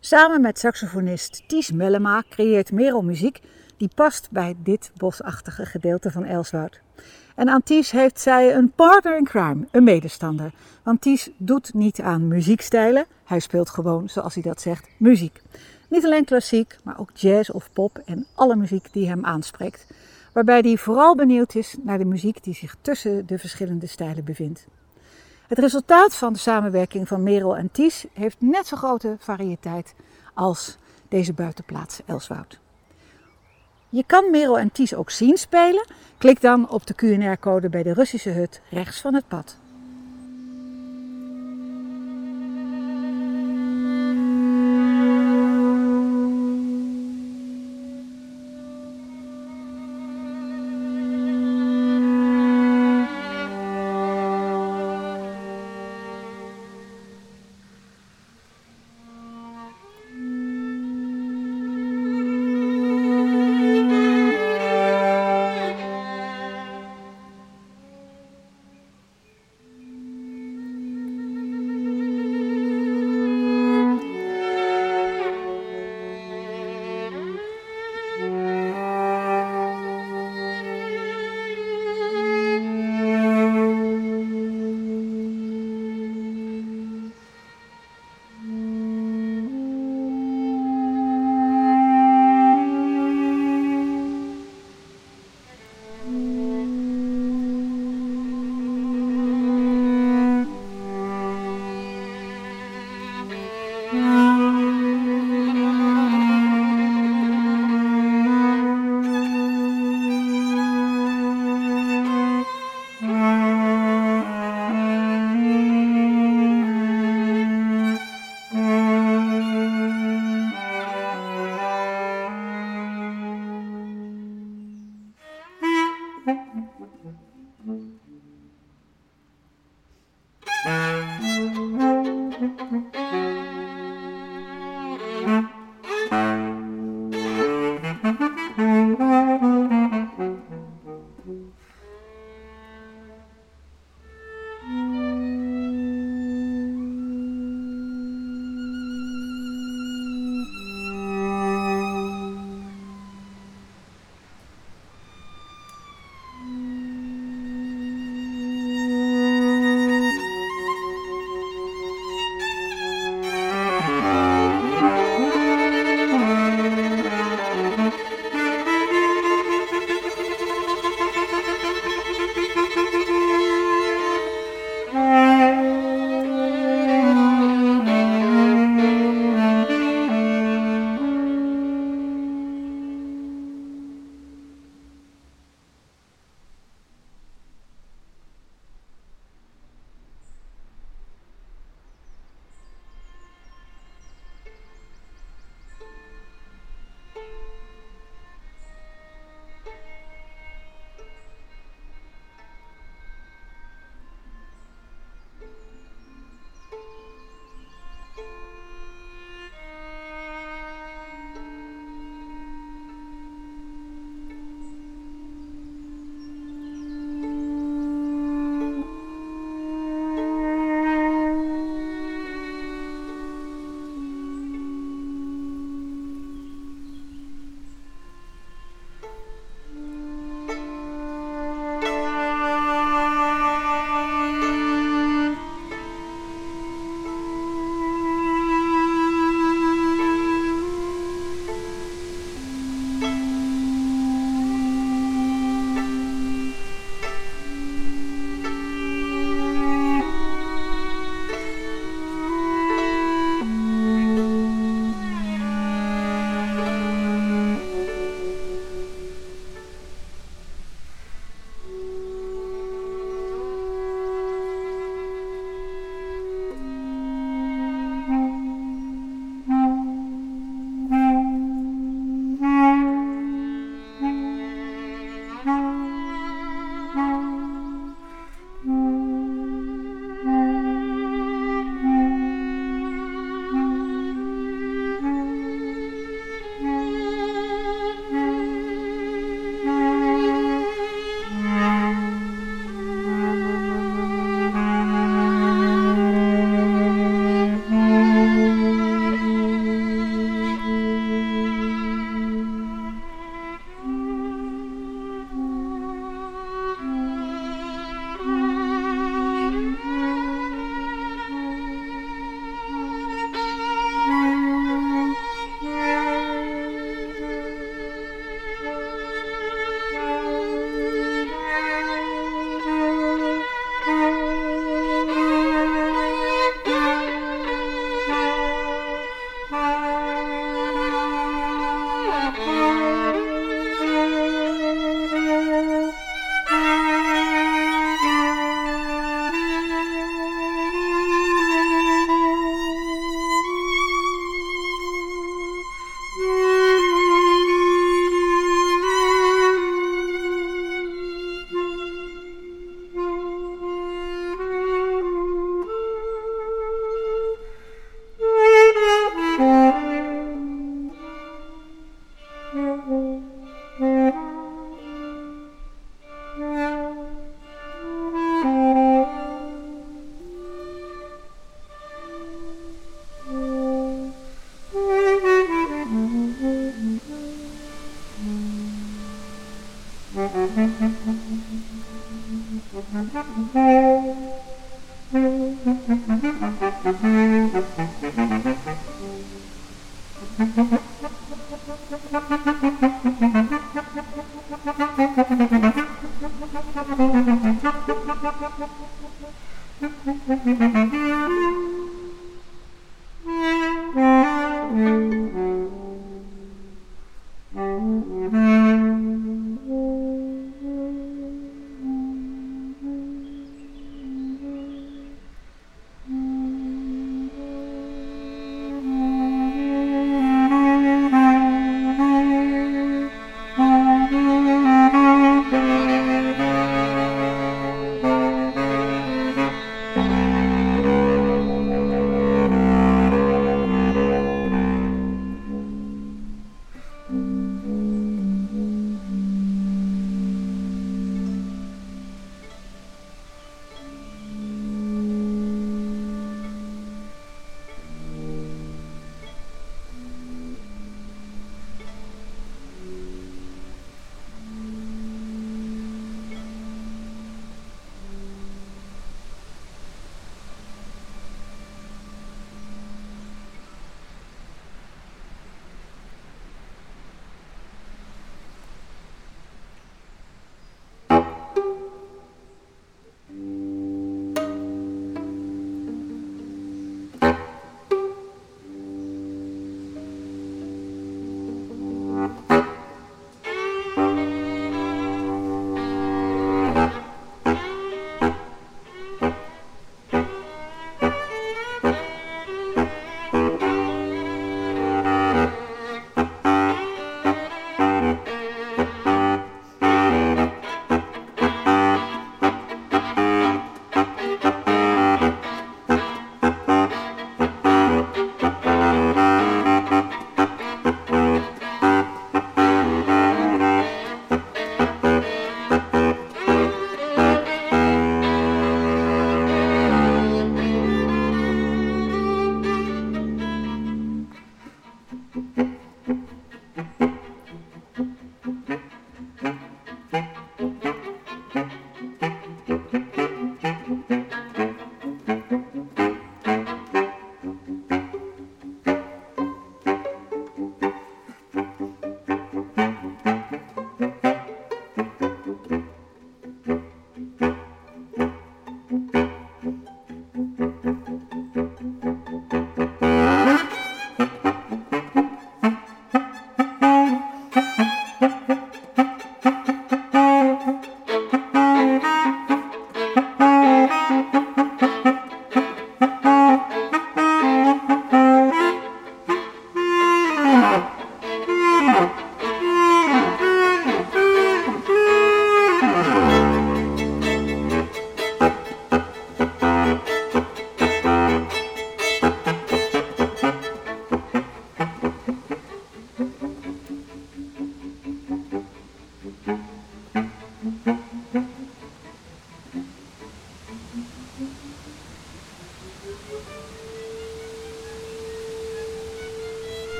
[0.00, 3.40] Samen met saxofonist Ties Mellema creëert Merel muziek
[3.76, 6.80] die past bij dit bosachtige gedeelte van Elswoud.
[7.34, 10.52] En aan Ties heeft zij een partner in crime, een medestander.
[10.82, 15.42] Want Ties doet niet aan muziekstijlen, hij speelt gewoon, zoals hij dat zegt, muziek.
[15.88, 19.86] Niet alleen klassiek, maar ook jazz of pop en alle muziek die hem aanspreekt
[20.32, 24.66] waarbij hij vooral benieuwd is naar de muziek die zich tussen de verschillende stijlen bevindt.
[25.48, 29.94] Het resultaat van de samenwerking van Merel en Ties heeft net zo grote variëteit
[30.34, 30.78] als
[31.08, 32.60] deze buitenplaats Elswoud.
[33.88, 35.86] Je kan Merel en Ties ook zien spelen.
[36.18, 39.56] Klik dan op de QNR-code bij de Russische hut rechts van het pad.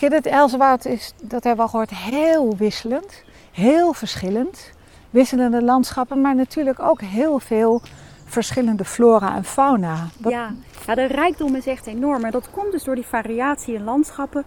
[0.00, 3.22] Marieke, dit Elsewoud is, dat hebben we al gehoord, heel wisselend.
[3.52, 4.72] Heel verschillend.
[5.10, 7.82] Wisselende landschappen, maar natuurlijk ook heel veel
[8.24, 10.08] verschillende flora en fauna.
[10.18, 10.54] Ja.
[10.86, 12.20] ja, de rijkdom is echt enorm.
[12.20, 14.44] Maar dat komt dus door die variatie in landschappen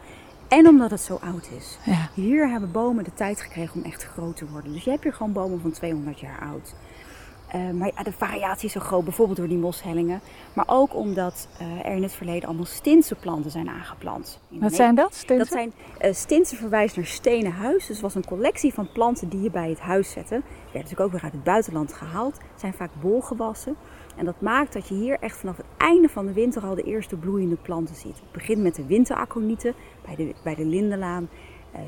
[0.47, 1.77] en omdat het zo oud is.
[1.85, 2.09] Ja.
[2.13, 4.73] Hier hebben bomen de tijd gekregen om echt groot te worden.
[4.73, 6.73] Dus je hebt hier gewoon bomen van 200 jaar oud.
[7.55, 10.21] Uh, maar ja, de variatie is zo groot, bijvoorbeeld door die moshellingen.
[10.53, 14.39] Maar ook omdat uh, er in het verleden allemaal stinse planten zijn aangeplant.
[14.47, 15.13] Wat zijn dat?
[15.13, 15.37] Stinsen?
[15.37, 17.85] Dat zijn uh, stinsen verwijst naar stenen huis.
[17.85, 20.35] Dus was een collectie van planten die je bij het huis zette.
[20.35, 22.33] Die werden natuurlijk ook weer uit het buitenland gehaald.
[22.33, 23.75] Het zijn vaak bolgewassen.
[24.15, 26.83] En dat maakt dat je hier echt vanaf het einde van de winter al de
[26.83, 28.15] eerste bloeiende planten ziet.
[28.15, 29.73] Het begint met de winteraconieten
[30.05, 31.29] bij de, bij de lindenlaan,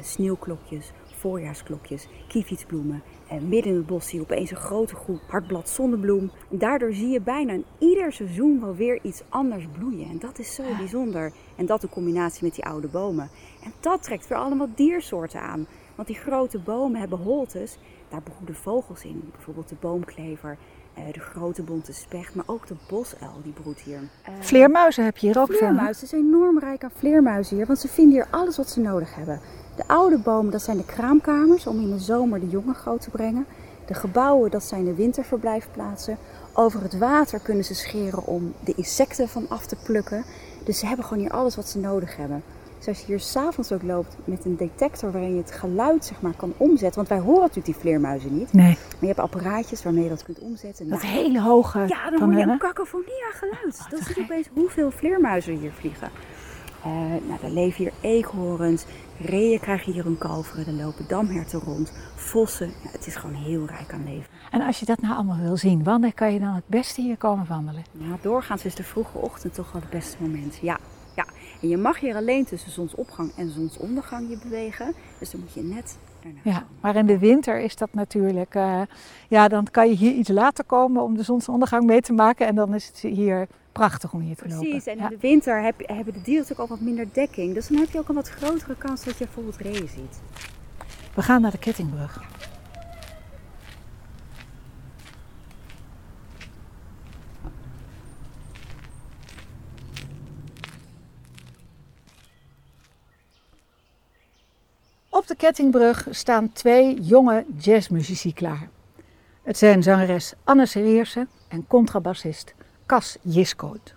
[0.02, 0.92] sneeuwklokjes,
[1.22, 3.04] voorjaarsklokjes, kievietsbloemen.
[3.28, 6.32] En midden in het bos zie je opeens een grote groep hardblad zonnebloem.
[6.52, 10.10] En daardoor zie je bijna in ieder seizoen wel weer iets anders bloeien.
[10.10, 11.34] En dat is zo bijzonder.
[11.56, 13.30] En dat in combinatie met die oude bomen.
[13.64, 15.68] En dat trekt weer allemaal diersoorten aan.
[15.96, 17.78] Want die grote bomen hebben holtes.
[18.10, 19.32] Daar broeden vogels in.
[19.32, 20.58] Bijvoorbeeld de boomklever,
[20.94, 24.00] eh, de grote bonte specht, maar ook de bosuil die broedt hier.
[24.00, 25.58] Uh, vleermuizen heb je hier ook veel.
[25.58, 29.16] Vleermuizen zijn enorm rijk aan vleermuizen hier, want ze vinden hier alles wat ze nodig
[29.16, 29.42] hebben.
[29.76, 33.10] De oude bomen, dat zijn de kraamkamers om in de zomer de jongen groot te
[33.10, 33.46] brengen.
[33.86, 36.18] De gebouwen, dat zijn de winterverblijfplaatsen.
[36.54, 40.24] Over het water kunnen ze scheren om de insecten van af te plukken.
[40.64, 42.44] Dus ze hebben gewoon hier alles wat ze nodig hebben.
[42.78, 46.22] Dus als je hier s'avonds ook loopt met een detector waarin je het geluid zeg
[46.22, 46.96] maar, kan omzetten.
[46.96, 48.54] Want wij horen natuurlijk die vleermuizen niet.
[48.54, 48.66] Nee.
[48.66, 50.90] Maar je hebt apparaatjes waarmee je dat kunt omzetten.
[50.90, 51.80] Dat nou, hele hoge.
[51.88, 53.80] Ja, dan hoor je een cacophonie aan geluid.
[53.94, 56.10] Oh, zie je opeens hoeveel vleermuizen hier vliegen.
[56.86, 58.86] Uh, nou, er leven hier eekhoorns,
[59.20, 62.72] reeën krijgen hier hun kalveren, er lopen damherten rond, vossen.
[62.92, 64.30] Het is gewoon heel rijk aan leven.
[64.52, 67.18] En als je dat nou allemaal wil zien, wanneer kan je dan het beste hier
[67.18, 67.84] komen wandelen?
[67.92, 70.60] Ja, doorgaans is de vroege ochtend toch wel het beste moment.
[70.62, 70.80] Ja,
[71.16, 71.26] ja.
[71.62, 74.94] En je mag hier alleen tussen zonsopgang en zonsondergang je bewegen.
[75.20, 75.98] Dus dan moet je net
[76.44, 78.56] ja, maar in de winter is dat natuurlijk.
[78.56, 78.82] Uh,
[79.28, 82.48] ja, dan kan je hier iets later komen om de zonsondergang mee te maken.
[82.48, 84.70] En dan is het hier prachtig om hier te Precies, lopen.
[84.70, 87.54] Precies, en in de winter heb, hebben de dieren natuurlijk ook wat minder dekking.
[87.54, 90.20] Dus dan heb je ook een wat grotere kans dat je bijvoorbeeld reeën ziet.
[91.14, 92.22] We gaan naar de Kettingbrug.
[105.10, 108.70] Op de Kettingbrug staan twee jonge jazzmuzici klaar.
[109.44, 112.54] Het zijn zangeres Anne Serierse en contrabassist
[112.92, 113.96] Cas Jiskoot.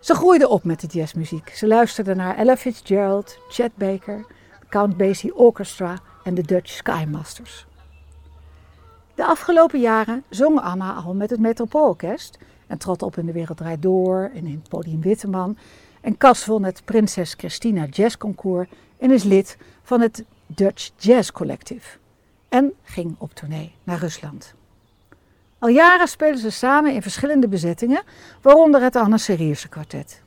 [0.00, 1.48] Ze groeiden op met de jazzmuziek.
[1.48, 4.26] Ze luisterden naar Ella Fitzgerald, Chet Baker,
[4.68, 7.66] Count Basie Orchestra en de Dutch Skymasters.
[9.14, 13.82] De afgelopen jaren zong Anna al met het Metropoolorkest en trad op in de Wereld
[13.82, 15.56] Door en in Podium Witteman.
[16.00, 18.68] En Cas won het Prinses Christina Jazz Concours
[18.98, 21.98] en is lid van het Dutch Jazz Collective.
[22.48, 24.54] En ging op tournee naar Rusland.
[25.64, 28.02] Al jaren spelen ze samen in verschillende bezettingen,
[28.42, 30.22] waaronder het Anne Serierse kwartet.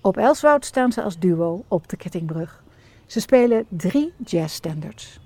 [0.00, 2.62] Op Elswoud staan ze als duo op de Kettingbrug.
[3.06, 5.20] Ze spelen drie jazzstandards.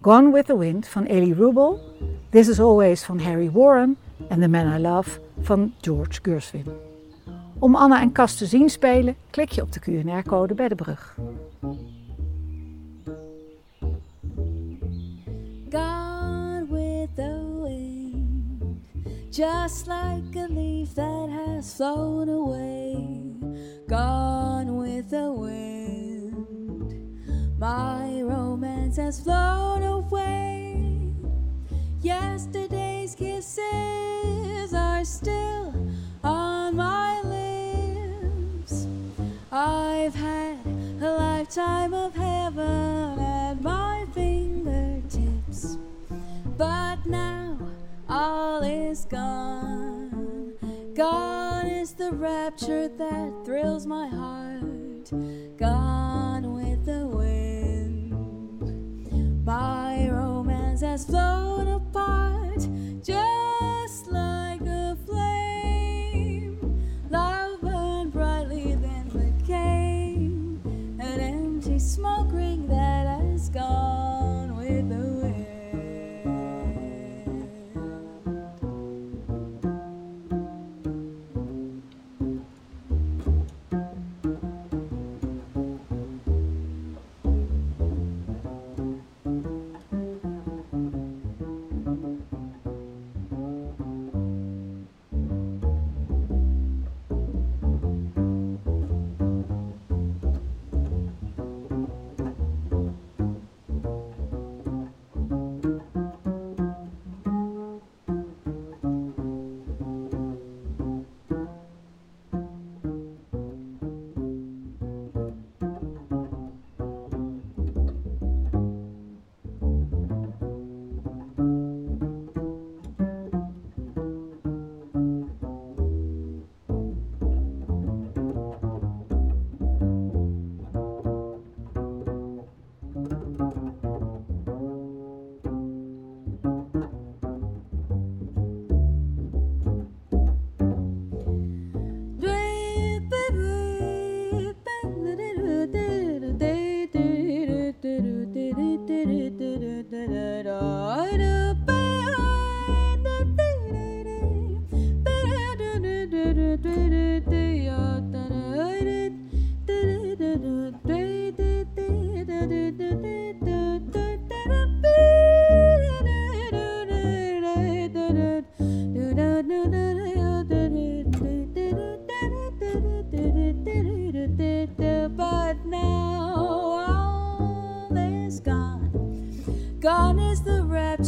[0.00, 1.80] Gone with the Wind van Elie Rubel,
[2.30, 3.96] This is Always van Harry Warren
[4.28, 6.66] en The Man I Love van George Gershwin.
[7.58, 11.16] Om Anna en Cas te zien spelen, klik je op de QR-code bij de brug.
[19.36, 22.96] Just like a leaf that has flown away.
[23.86, 26.46] Gone with the wind,
[27.58, 31.12] my romance has flown away.
[32.00, 35.74] Yesterday's kisses are still
[36.24, 38.86] on my lips.
[39.52, 40.64] I've had
[41.02, 43.15] a lifetime of heaven
[48.26, 50.52] all is gone.
[50.94, 55.10] Gone is the rapture that thrills my heart.
[55.56, 58.10] Gone with the wind.
[59.44, 62.66] My romance has flown apart,
[63.00, 63.55] just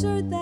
[0.05, 0.38] larger that.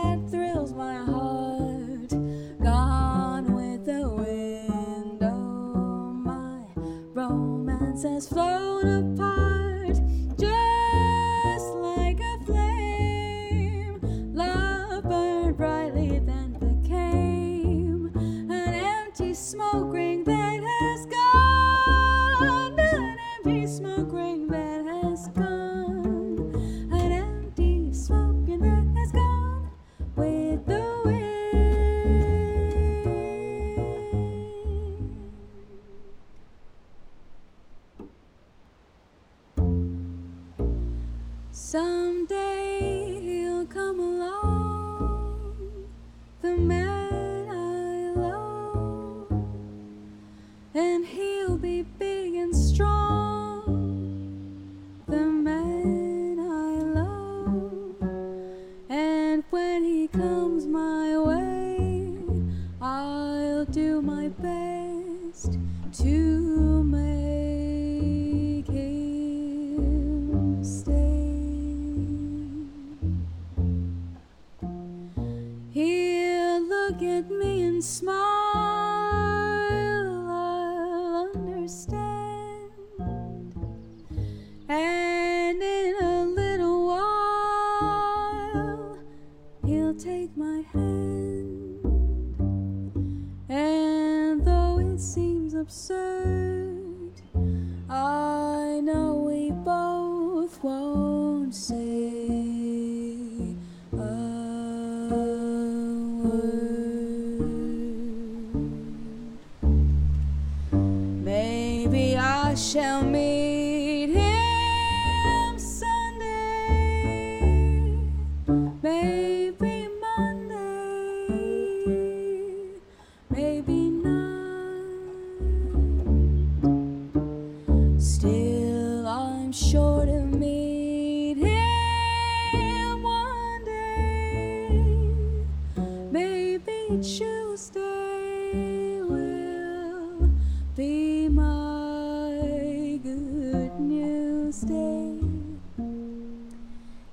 [144.53, 145.19] stay.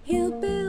[0.04, 0.63] He'll build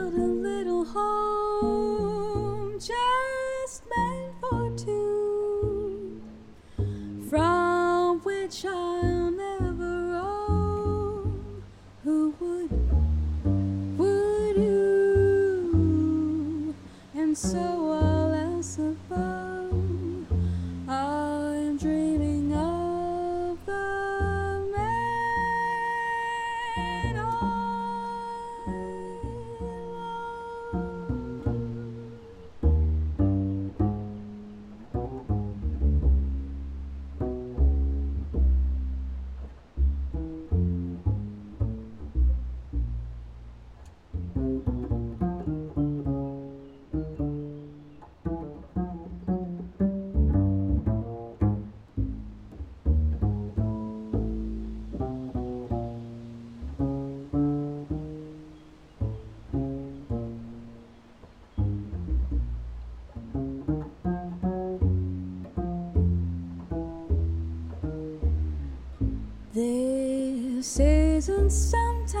[71.27, 72.13] and sometimes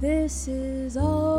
[0.00, 1.31] this is all.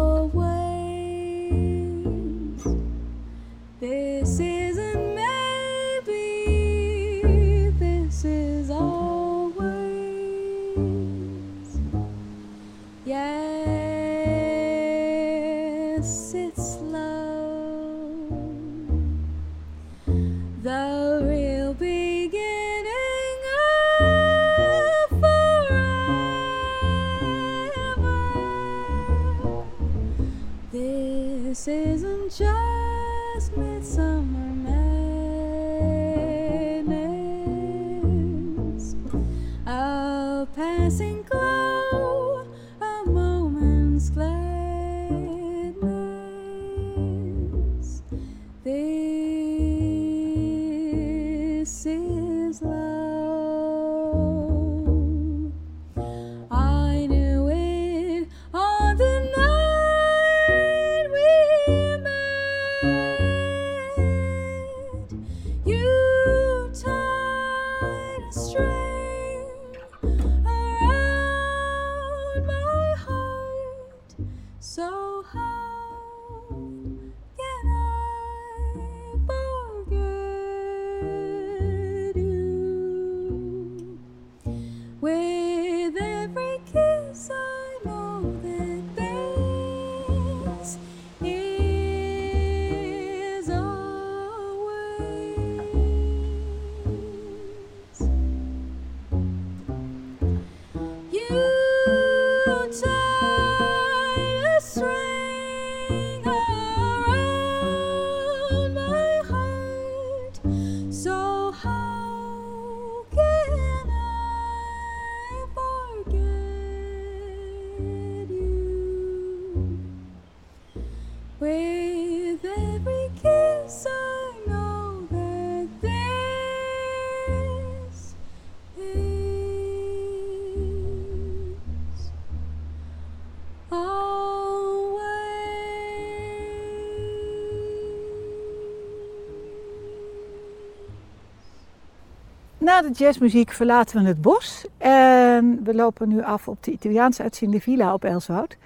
[142.74, 147.22] Na de jazzmuziek verlaten we het bos en we lopen nu af op de Italiaans
[147.22, 148.58] uitziende villa op Elswoud.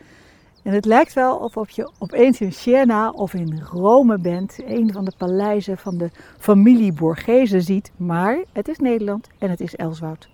[0.63, 5.05] En het lijkt wel of je opeens in Siena of in Rome bent, een van
[5.05, 10.29] de paleizen van de familie Borghese ziet, maar het is Nederland en het is Elswoud.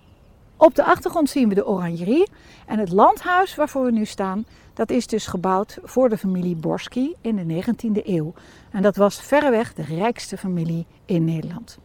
[0.56, 2.28] Op de achtergrond zien we de oranjerie
[2.66, 7.14] en het landhuis waarvoor we nu staan, dat is dus gebouwd voor de familie Borski
[7.20, 8.32] in de 19e eeuw.
[8.70, 11.78] En dat was verreweg de rijkste familie in Nederland.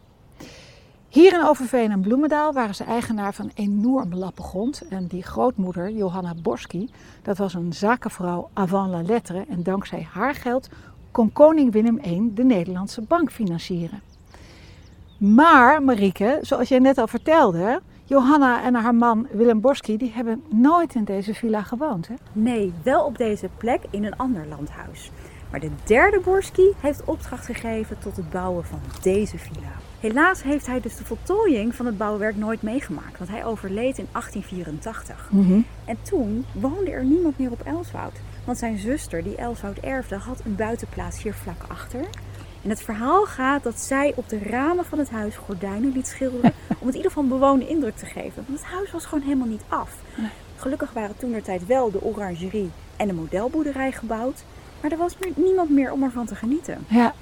[1.10, 4.82] Hier in Overveen en Bloemendaal waren ze eigenaar van een enorme lappen grond.
[4.88, 6.90] En die grootmoeder, Johanna Borski,
[7.22, 9.44] dat was een zakenvrouw avant la lettre.
[9.48, 10.68] En dankzij haar geld
[11.10, 14.00] kon koning Willem I de Nederlandse bank financieren.
[15.18, 20.42] Maar, Marieke, zoals jij net al vertelde, Johanna en haar man Willem Borski, die hebben
[20.48, 22.08] nooit in deze villa gewoond.
[22.08, 22.14] Hè?
[22.32, 25.10] Nee, wel op deze plek in een ander landhuis.
[25.50, 29.89] Maar de derde Borski heeft opdracht gegeven tot het bouwen van deze villa.
[30.00, 34.06] Helaas heeft hij dus de voltooiing van het bouwwerk nooit meegemaakt, want hij overleed in
[34.12, 35.28] 1884.
[35.84, 38.12] En toen woonde er niemand meer op Elswoud.
[38.44, 42.00] Want zijn zuster, die Elswoud erfde, had een buitenplaats hier vlak achter.
[42.62, 46.52] En het verhaal gaat dat zij op de ramen van het huis gordijnen liet schilderen.
[46.80, 48.44] om het in ieder geval een bewoonde indruk te geven.
[48.46, 49.96] Want het huis was gewoon helemaal niet af.
[50.56, 54.44] Gelukkig waren toen der tijd wel de orangerie en de modelboerderij gebouwd.
[54.80, 56.84] Maar er was meer, niemand meer om ervan te genieten.
[56.88, 57.14] Ja,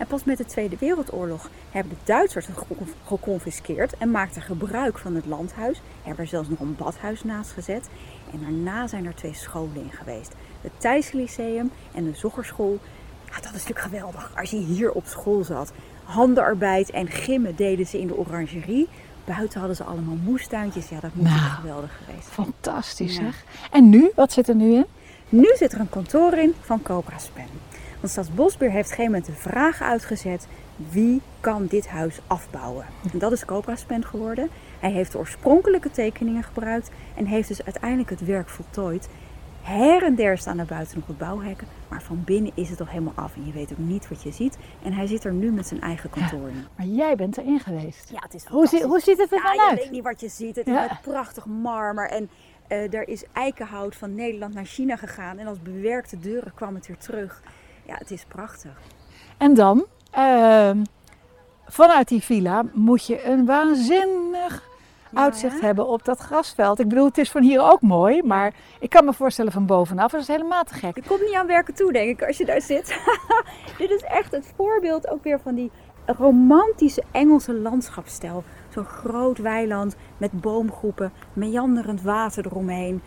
[0.00, 4.98] En pas met de Tweede Wereldoorlog hebben de Duitsers het gecon- geconfiskeerd en maakten gebruik
[4.98, 5.80] van het landhuis.
[6.02, 7.88] Hebben er zelfs nog een badhuis naast gezet.
[8.32, 10.32] En daarna zijn er twee scholen in geweest.
[10.60, 12.78] Het Thijs Lyceum en de Zoggerschool.
[13.26, 15.72] Ja, dat is natuurlijk geweldig als je hier op school zat.
[16.04, 18.88] Handenarbeid en gimmen deden ze in de orangerie.
[19.24, 20.88] Buiten hadden ze allemaal moestuintjes.
[20.88, 21.38] Ja, dat moet Nou.
[21.38, 22.46] geweldig geweest zijn.
[22.46, 23.22] fantastisch Ja.
[23.22, 23.44] zeg.
[23.70, 24.86] En nu, wat zit er nu in?
[25.28, 27.44] Nu zit er een kantoor in van Cobra Span.
[28.00, 30.46] Want Staatsbosbeheer heeft op een gegeven moment de vraag uitgezet:
[30.90, 32.86] wie kan dit huis afbouwen?
[33.12, 34.48] En dat is Cobra Span geworden.
[34.80, 39.08] Hij heeft de oorspronkelijke tekeningen gebruikt en heeft dus uiteindelijk het werk voltooid.
[39.62, 42.90] Her en der staan er buiten nog wat bouwhekken, maar van binnen is het toch
[42.90, 44.58] helemaal af en je weet ook niet wat je ziet.
[44.82, 46.64] En hij zit er nu met zijn eigen kantoor in.
[46.76, 48.10] Maar jij bent erin geweest.
[48.10, 49.78] Ja, het is Hoe, zie- hoe ziet het er Ja, dan uit?
[49.78, 50.56] weet niet wat je ziet.
[50.56, 50.84] Het Ja.
[50.84, 52.08] is met prachtig marmer.
[52.10, 52.30] En
[52.68, 55.38] eh er is eikenhout van Nederland naar China gegaan.
[55.38, 57.42] En als bewerkte deuren kwam het weer terug.
[57.90, 58.70] Ja, het is prachtig.
[59.36, 60.82] En dan, ehm,
[61.66, 64.68] vanuit die villa moet je een waanzinnig
[65.10, 65.66] Ja, uitzicht hè?
[65.66, 66.78] hebben op dat grasveld.
[66.78, 70.10] Ik bedoel, het is van hier ook mooi, maar ik kan me voorstellen van bovenaf,
[70.10, 70.94] dat is helemaal te gek.
[70.94, 73.00] Je komt niet aan werken toe, denk ik, als je daar zit.
[73.78, 75.70] Dit is echt het voorbeeld ook weer van die
[76.06, 78.44] romantische Engelse landschapsstijl.
[78.68, 83.02] Zo'n groot weiland met boomgroepen, meanderend water eromheen.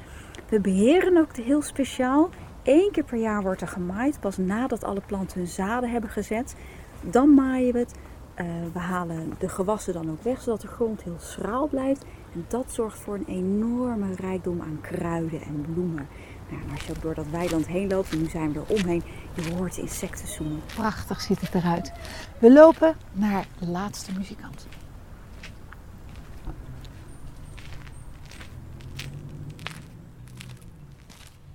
[0.50, 2.30] We beheren ook heel speciaal.
[2.64, 6.56] Eén keer per jaar wordt er gemaaid, pas nadat alle planten hun zaden hebben gezet.
[7.02, 7.94] Dan maaien we het.
[8.34, 12.06] Eh, we halen de gewassen dan ook weg, zodat de grond heel schraal blijft.
[12.34, 16.08] En dat zorgt voor een enorme rijkdom aan kruiden en bloemen.
[16.50, 19.04] Nou, als je ook door dat weiland heen loopt, nu zijn we er omheen,
[19.34, 20.62] je hoort insecten zoemen.
[20.76, 21.92] Prachtig ziet het eruit.
[22.40, 24.68] We lopen naar de laatste muzikant.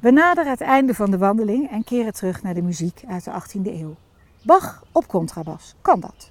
[0.01, 3.31] We naderen het einde van de wandeling en keren terug naar de muziek uit de
[3.31, 3.95] 18e eeuw.
[4.43, 6.31] Bach op contrabas, kan dat?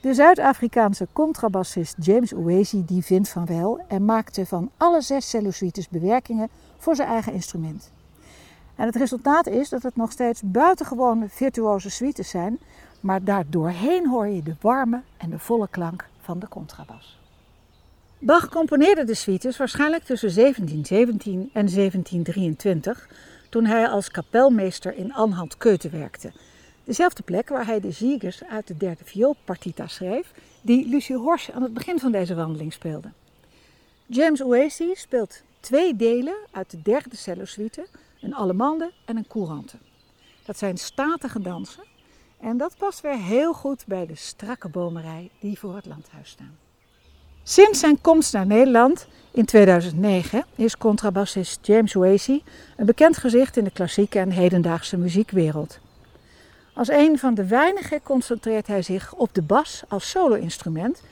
[0.00, 5.88] De Zuid-Afrikaanse contrabassist James Oazy die vindt van wel en maakte van alle zes cellosuites
[5.88, 7.92] bewerkingen voor zijn eigen instrument.
[8.74, 12.58] En het resultaat is dat het nog steeds buitengewone virtuoze suites zijn,
[13.00, 17.23] maar daardoorheen hoor je de warme en de volle klank van de contrabas.
[18.24, 23.08] Bach componeerde de suites waarschijnlijk tussen 1717 en 1723,
[23.48, 26.32] toen hij als kapelmeester in Anhalt-Keuten werkte.
[26.84, 31.62] Dezelfde plek waar hij de Ziegers uit de derde vioolpartita schreef, die Lucie Horsch aan
[31.62, 33.08] het begin van deze wandeling speelde.
[34.06, 37.86] James Oazy speelt twee delen uit de derde cellosuite,
[38.20, 39.76] een allemande en een courante.
[40.44, 41.84] Dat zijn statige dansen
[42.40, 46.63] en dat past weer heel goed bij de strakke bomerij die voor het landhuis staan.
[47.46, 52.42] Sinds zijn komst naar Nederland in 2009 is contrabassist James Oazy
[52.76, 55.78] een bekend gezicht in de klassieke en hedendaagse muziekwereld.
[56.74, 61.02] Als een van de weinigen concentreert hij zich op de bas als solo-instrument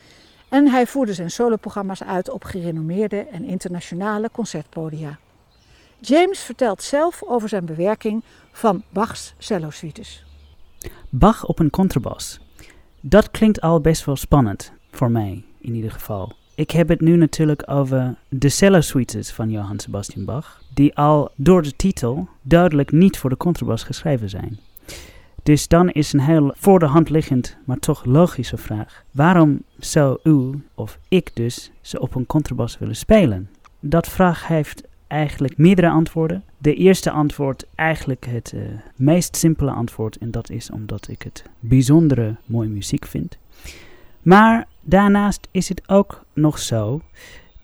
[0.48, 5.18] en hij voerde zijn soloprogramma's uit op gerenommeerde en internationale concertpodia.
[5.98, 8.22] James vertelt zelf over zijn bewerking
[8.52, 10.24] van Bach's cellosuites.
[11.08, 12.40] Bach op een contrabas.
[13.00, 16.32] Dat klinkt al best wel spannend, voor mij in ieder geval.
[16.54, 21.62] Ik heb het nu natuurlijk over de cello-suites van Johann Sebastian Bach, die al door
[21.62, 24.58] de titel duidelijk niet voor de contrabas geschreven zijn.
[25.42, 29.04] Dus dan is een heel voor de hand liggend, maar toch logische vraag.
[29.10, 33.50] Waarom zou u, of ik dus, ze op een contrabas willen spelen?
[33.80, 36.44] Dat vraag heeft eigenlijk meerdere antwoorden.
[36.58, 38.62] De eerste antwoord, eigenlijk het uh,
[38.96, 43.38] meest simpele antwoord, en dat is omdat ik het bijzondere mooie muziek vind.
[44.22, 47.00] Maar daarnaast is het ook nog zo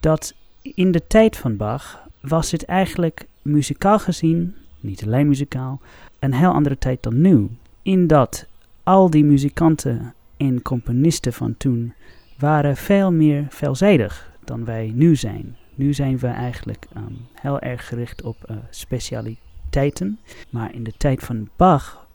[0.01, 5.81] dat in de tijd van Bach was het eigenlijk muzikaal gezien, niet alleen muzikaal,
[6.19, 7.49] een heel andere tijd dan nu.
[7.83, 8.47] In dat
[8.83, 11.93] al die muzikanten en componisten van toen
[12.39, 15.57] waren veel meer veelzijdig dan wij nu zijn.
[15.75, 20.19] Nu zijn we eigenlijk um, heel erg gericht op uh, specialiteiten.
[20.51, 22.07] Maar in de tijd van Bach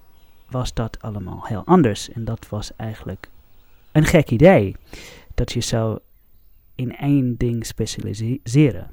[0.50, 2.12] was dat allemaal heel anders.
[2.12, 3.30] En dat was eigenlijk
[3.94, 4.76] een gek idee.
[5.34, 6.00] Dat je zou
[6.76, 8.92] in één ding specialiseren.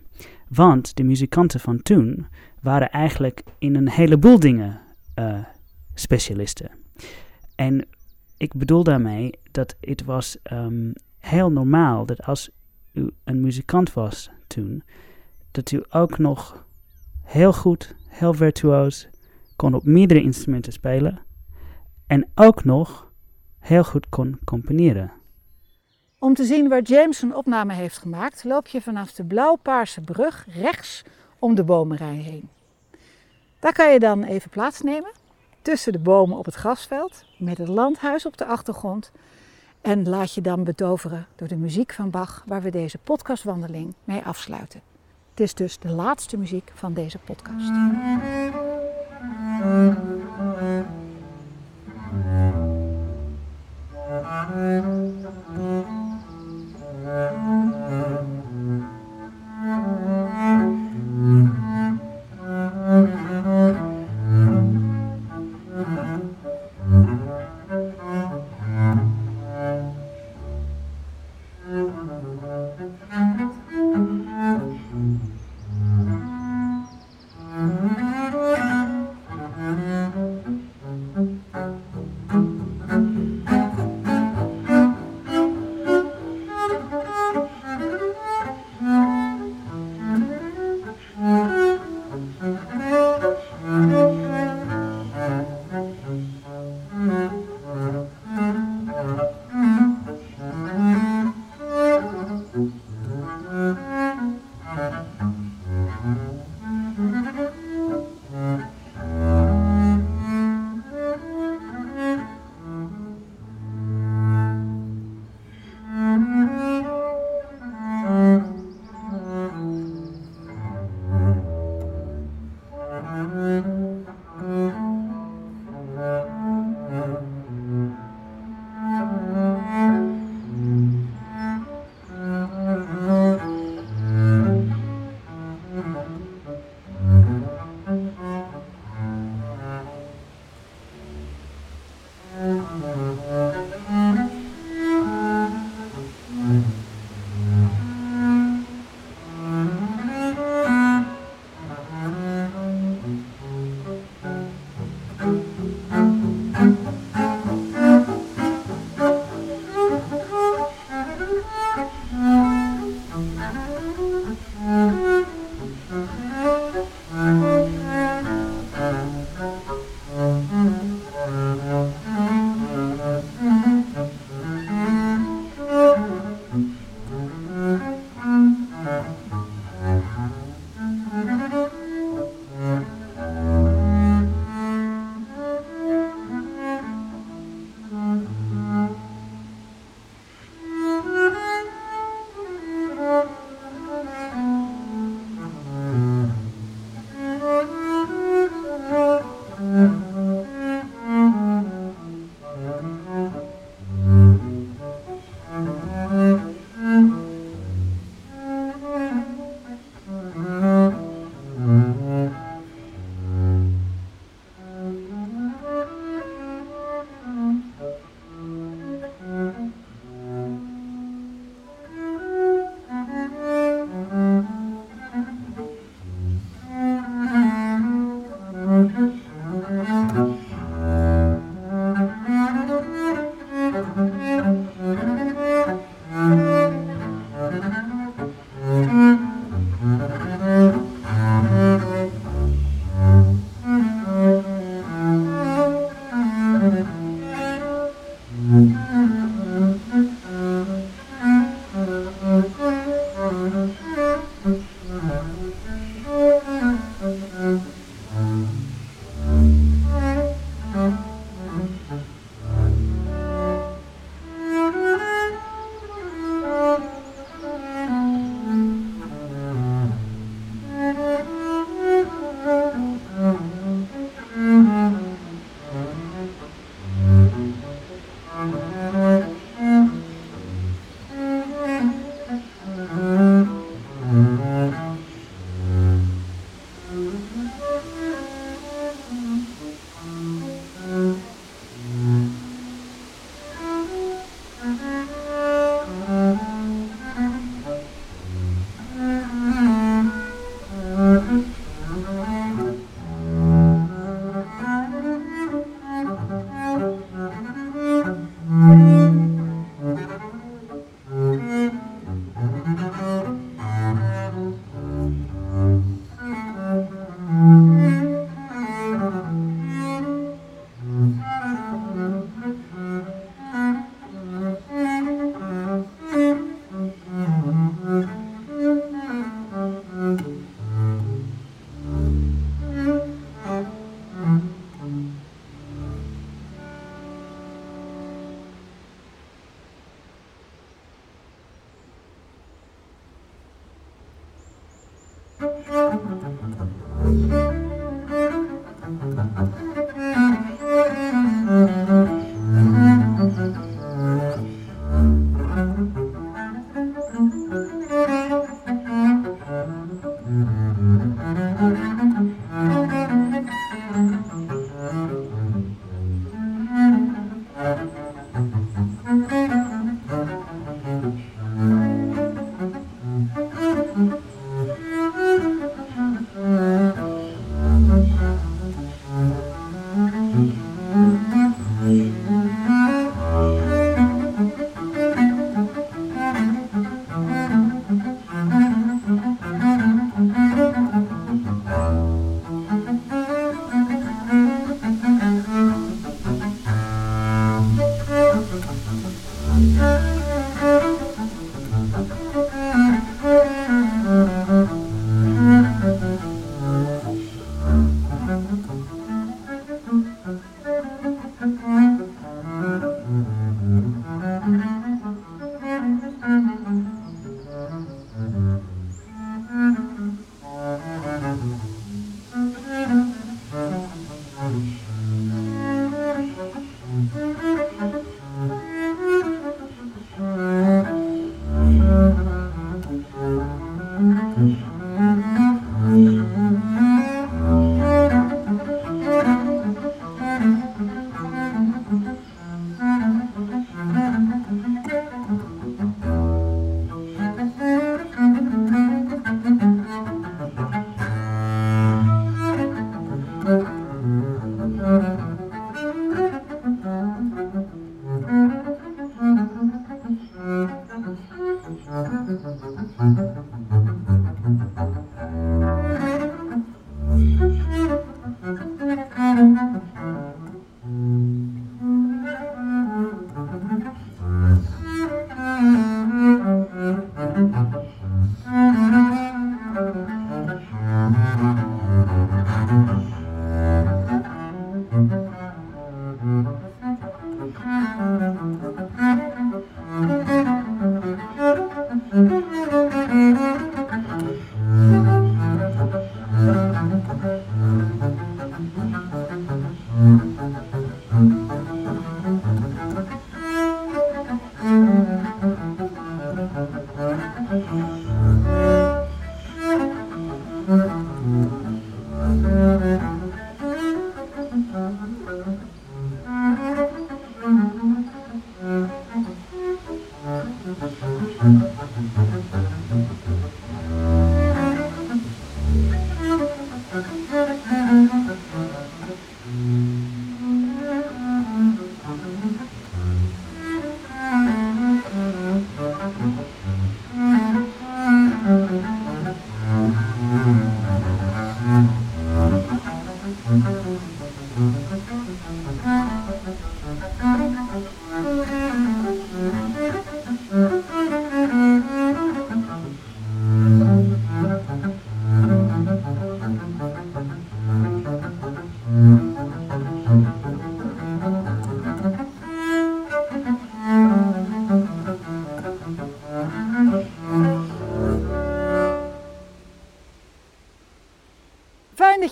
[0.48, 2.26] Want de muzikanten van toen
[2.60, 4.80] waren eigenlijk in een heleboel dingen
[5.18, 5.44] uh,
[5.94, 6.70] specialisten.
[7.54, 7.86] En
[8.36, 12.50] ik bedoel daarmee dat het was um, heel normaal dat als
[12.92, 14.82] u een muzikant was toen,
[15.50, 16.66] dat u ook nog
[17.22, 19.08] heel goed, heel virtuoos
[19.56, 21.20] kon op meerdere instrumenten spelen
[22.06, 23.09] en ook nog
[23.60, 25.12] heel goed kon componeren.
[26.18, 30.46] Om te zien waar James een opname heeft gemaakt, loop je vanaf de blauw-paarse brug
[30.48, 31.04] rechts
[31.38, 32.48] om de bomenrij heen.
[33.58, 35.12] Daar kan je dan even plaatsnemen
[35.62, 39.10] tussen de bomen op het grasveld met het landhuis op de achtergrond
[39.80, 44.22] en laat je dan betoveren door de muziek van Bach, waar we deze podcastwandeling mee
[44.22, 44.80] afsluiten.
[45.30, 47.70] Het is dus de laatste muziek van deze podcast.
[54.50, 57.49] Mm-hmm.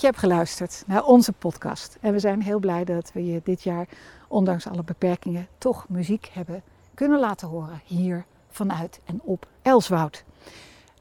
[0.09, 1.99] Hebt geluisterd naar onze podcast.
[2.01, 3.89] En we zijn heel blij dat we je dit jaar,
[4.29, 6.63] ondanks alle beperkingen, toch muziek hebben
[6.95, 10.25] kunnen laten horen hier vanuit en op Elswoud.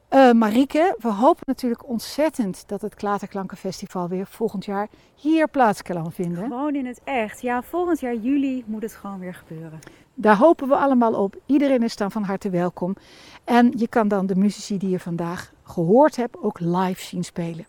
[0.10, 6.12] Uh, Marieke, we hopen natuurlijk ontzettend dat het Klaterklankenfestival weer volgend jaar hier plaats kan
[6.12, 6.44] vinden.
[6.44, 7.42] Gewoon in het echt.
[7.42, 9.80] Ja, volgend jaar juli moet het gewoon weer gebeuren.
[10.14, 11.36] Daar hopen we allemaal op.
[11.46, 12.96] Iedereen is dan van harte welkom.
[13.44, 17.66] En je kan dan de muzici die je vandaag gehoord hebt ook live zien spelen.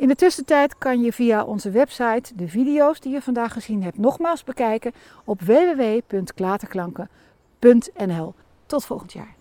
[0.00, 3.98] In de tussentijd kan je via onze website de video's die je vandaag gezien hebt
[3.98, 4.92] nogmaals bekijken
[5.24, 8.34] op www.klaterklanken.nl.
[8.66, 9.34] Tot volgend jaar.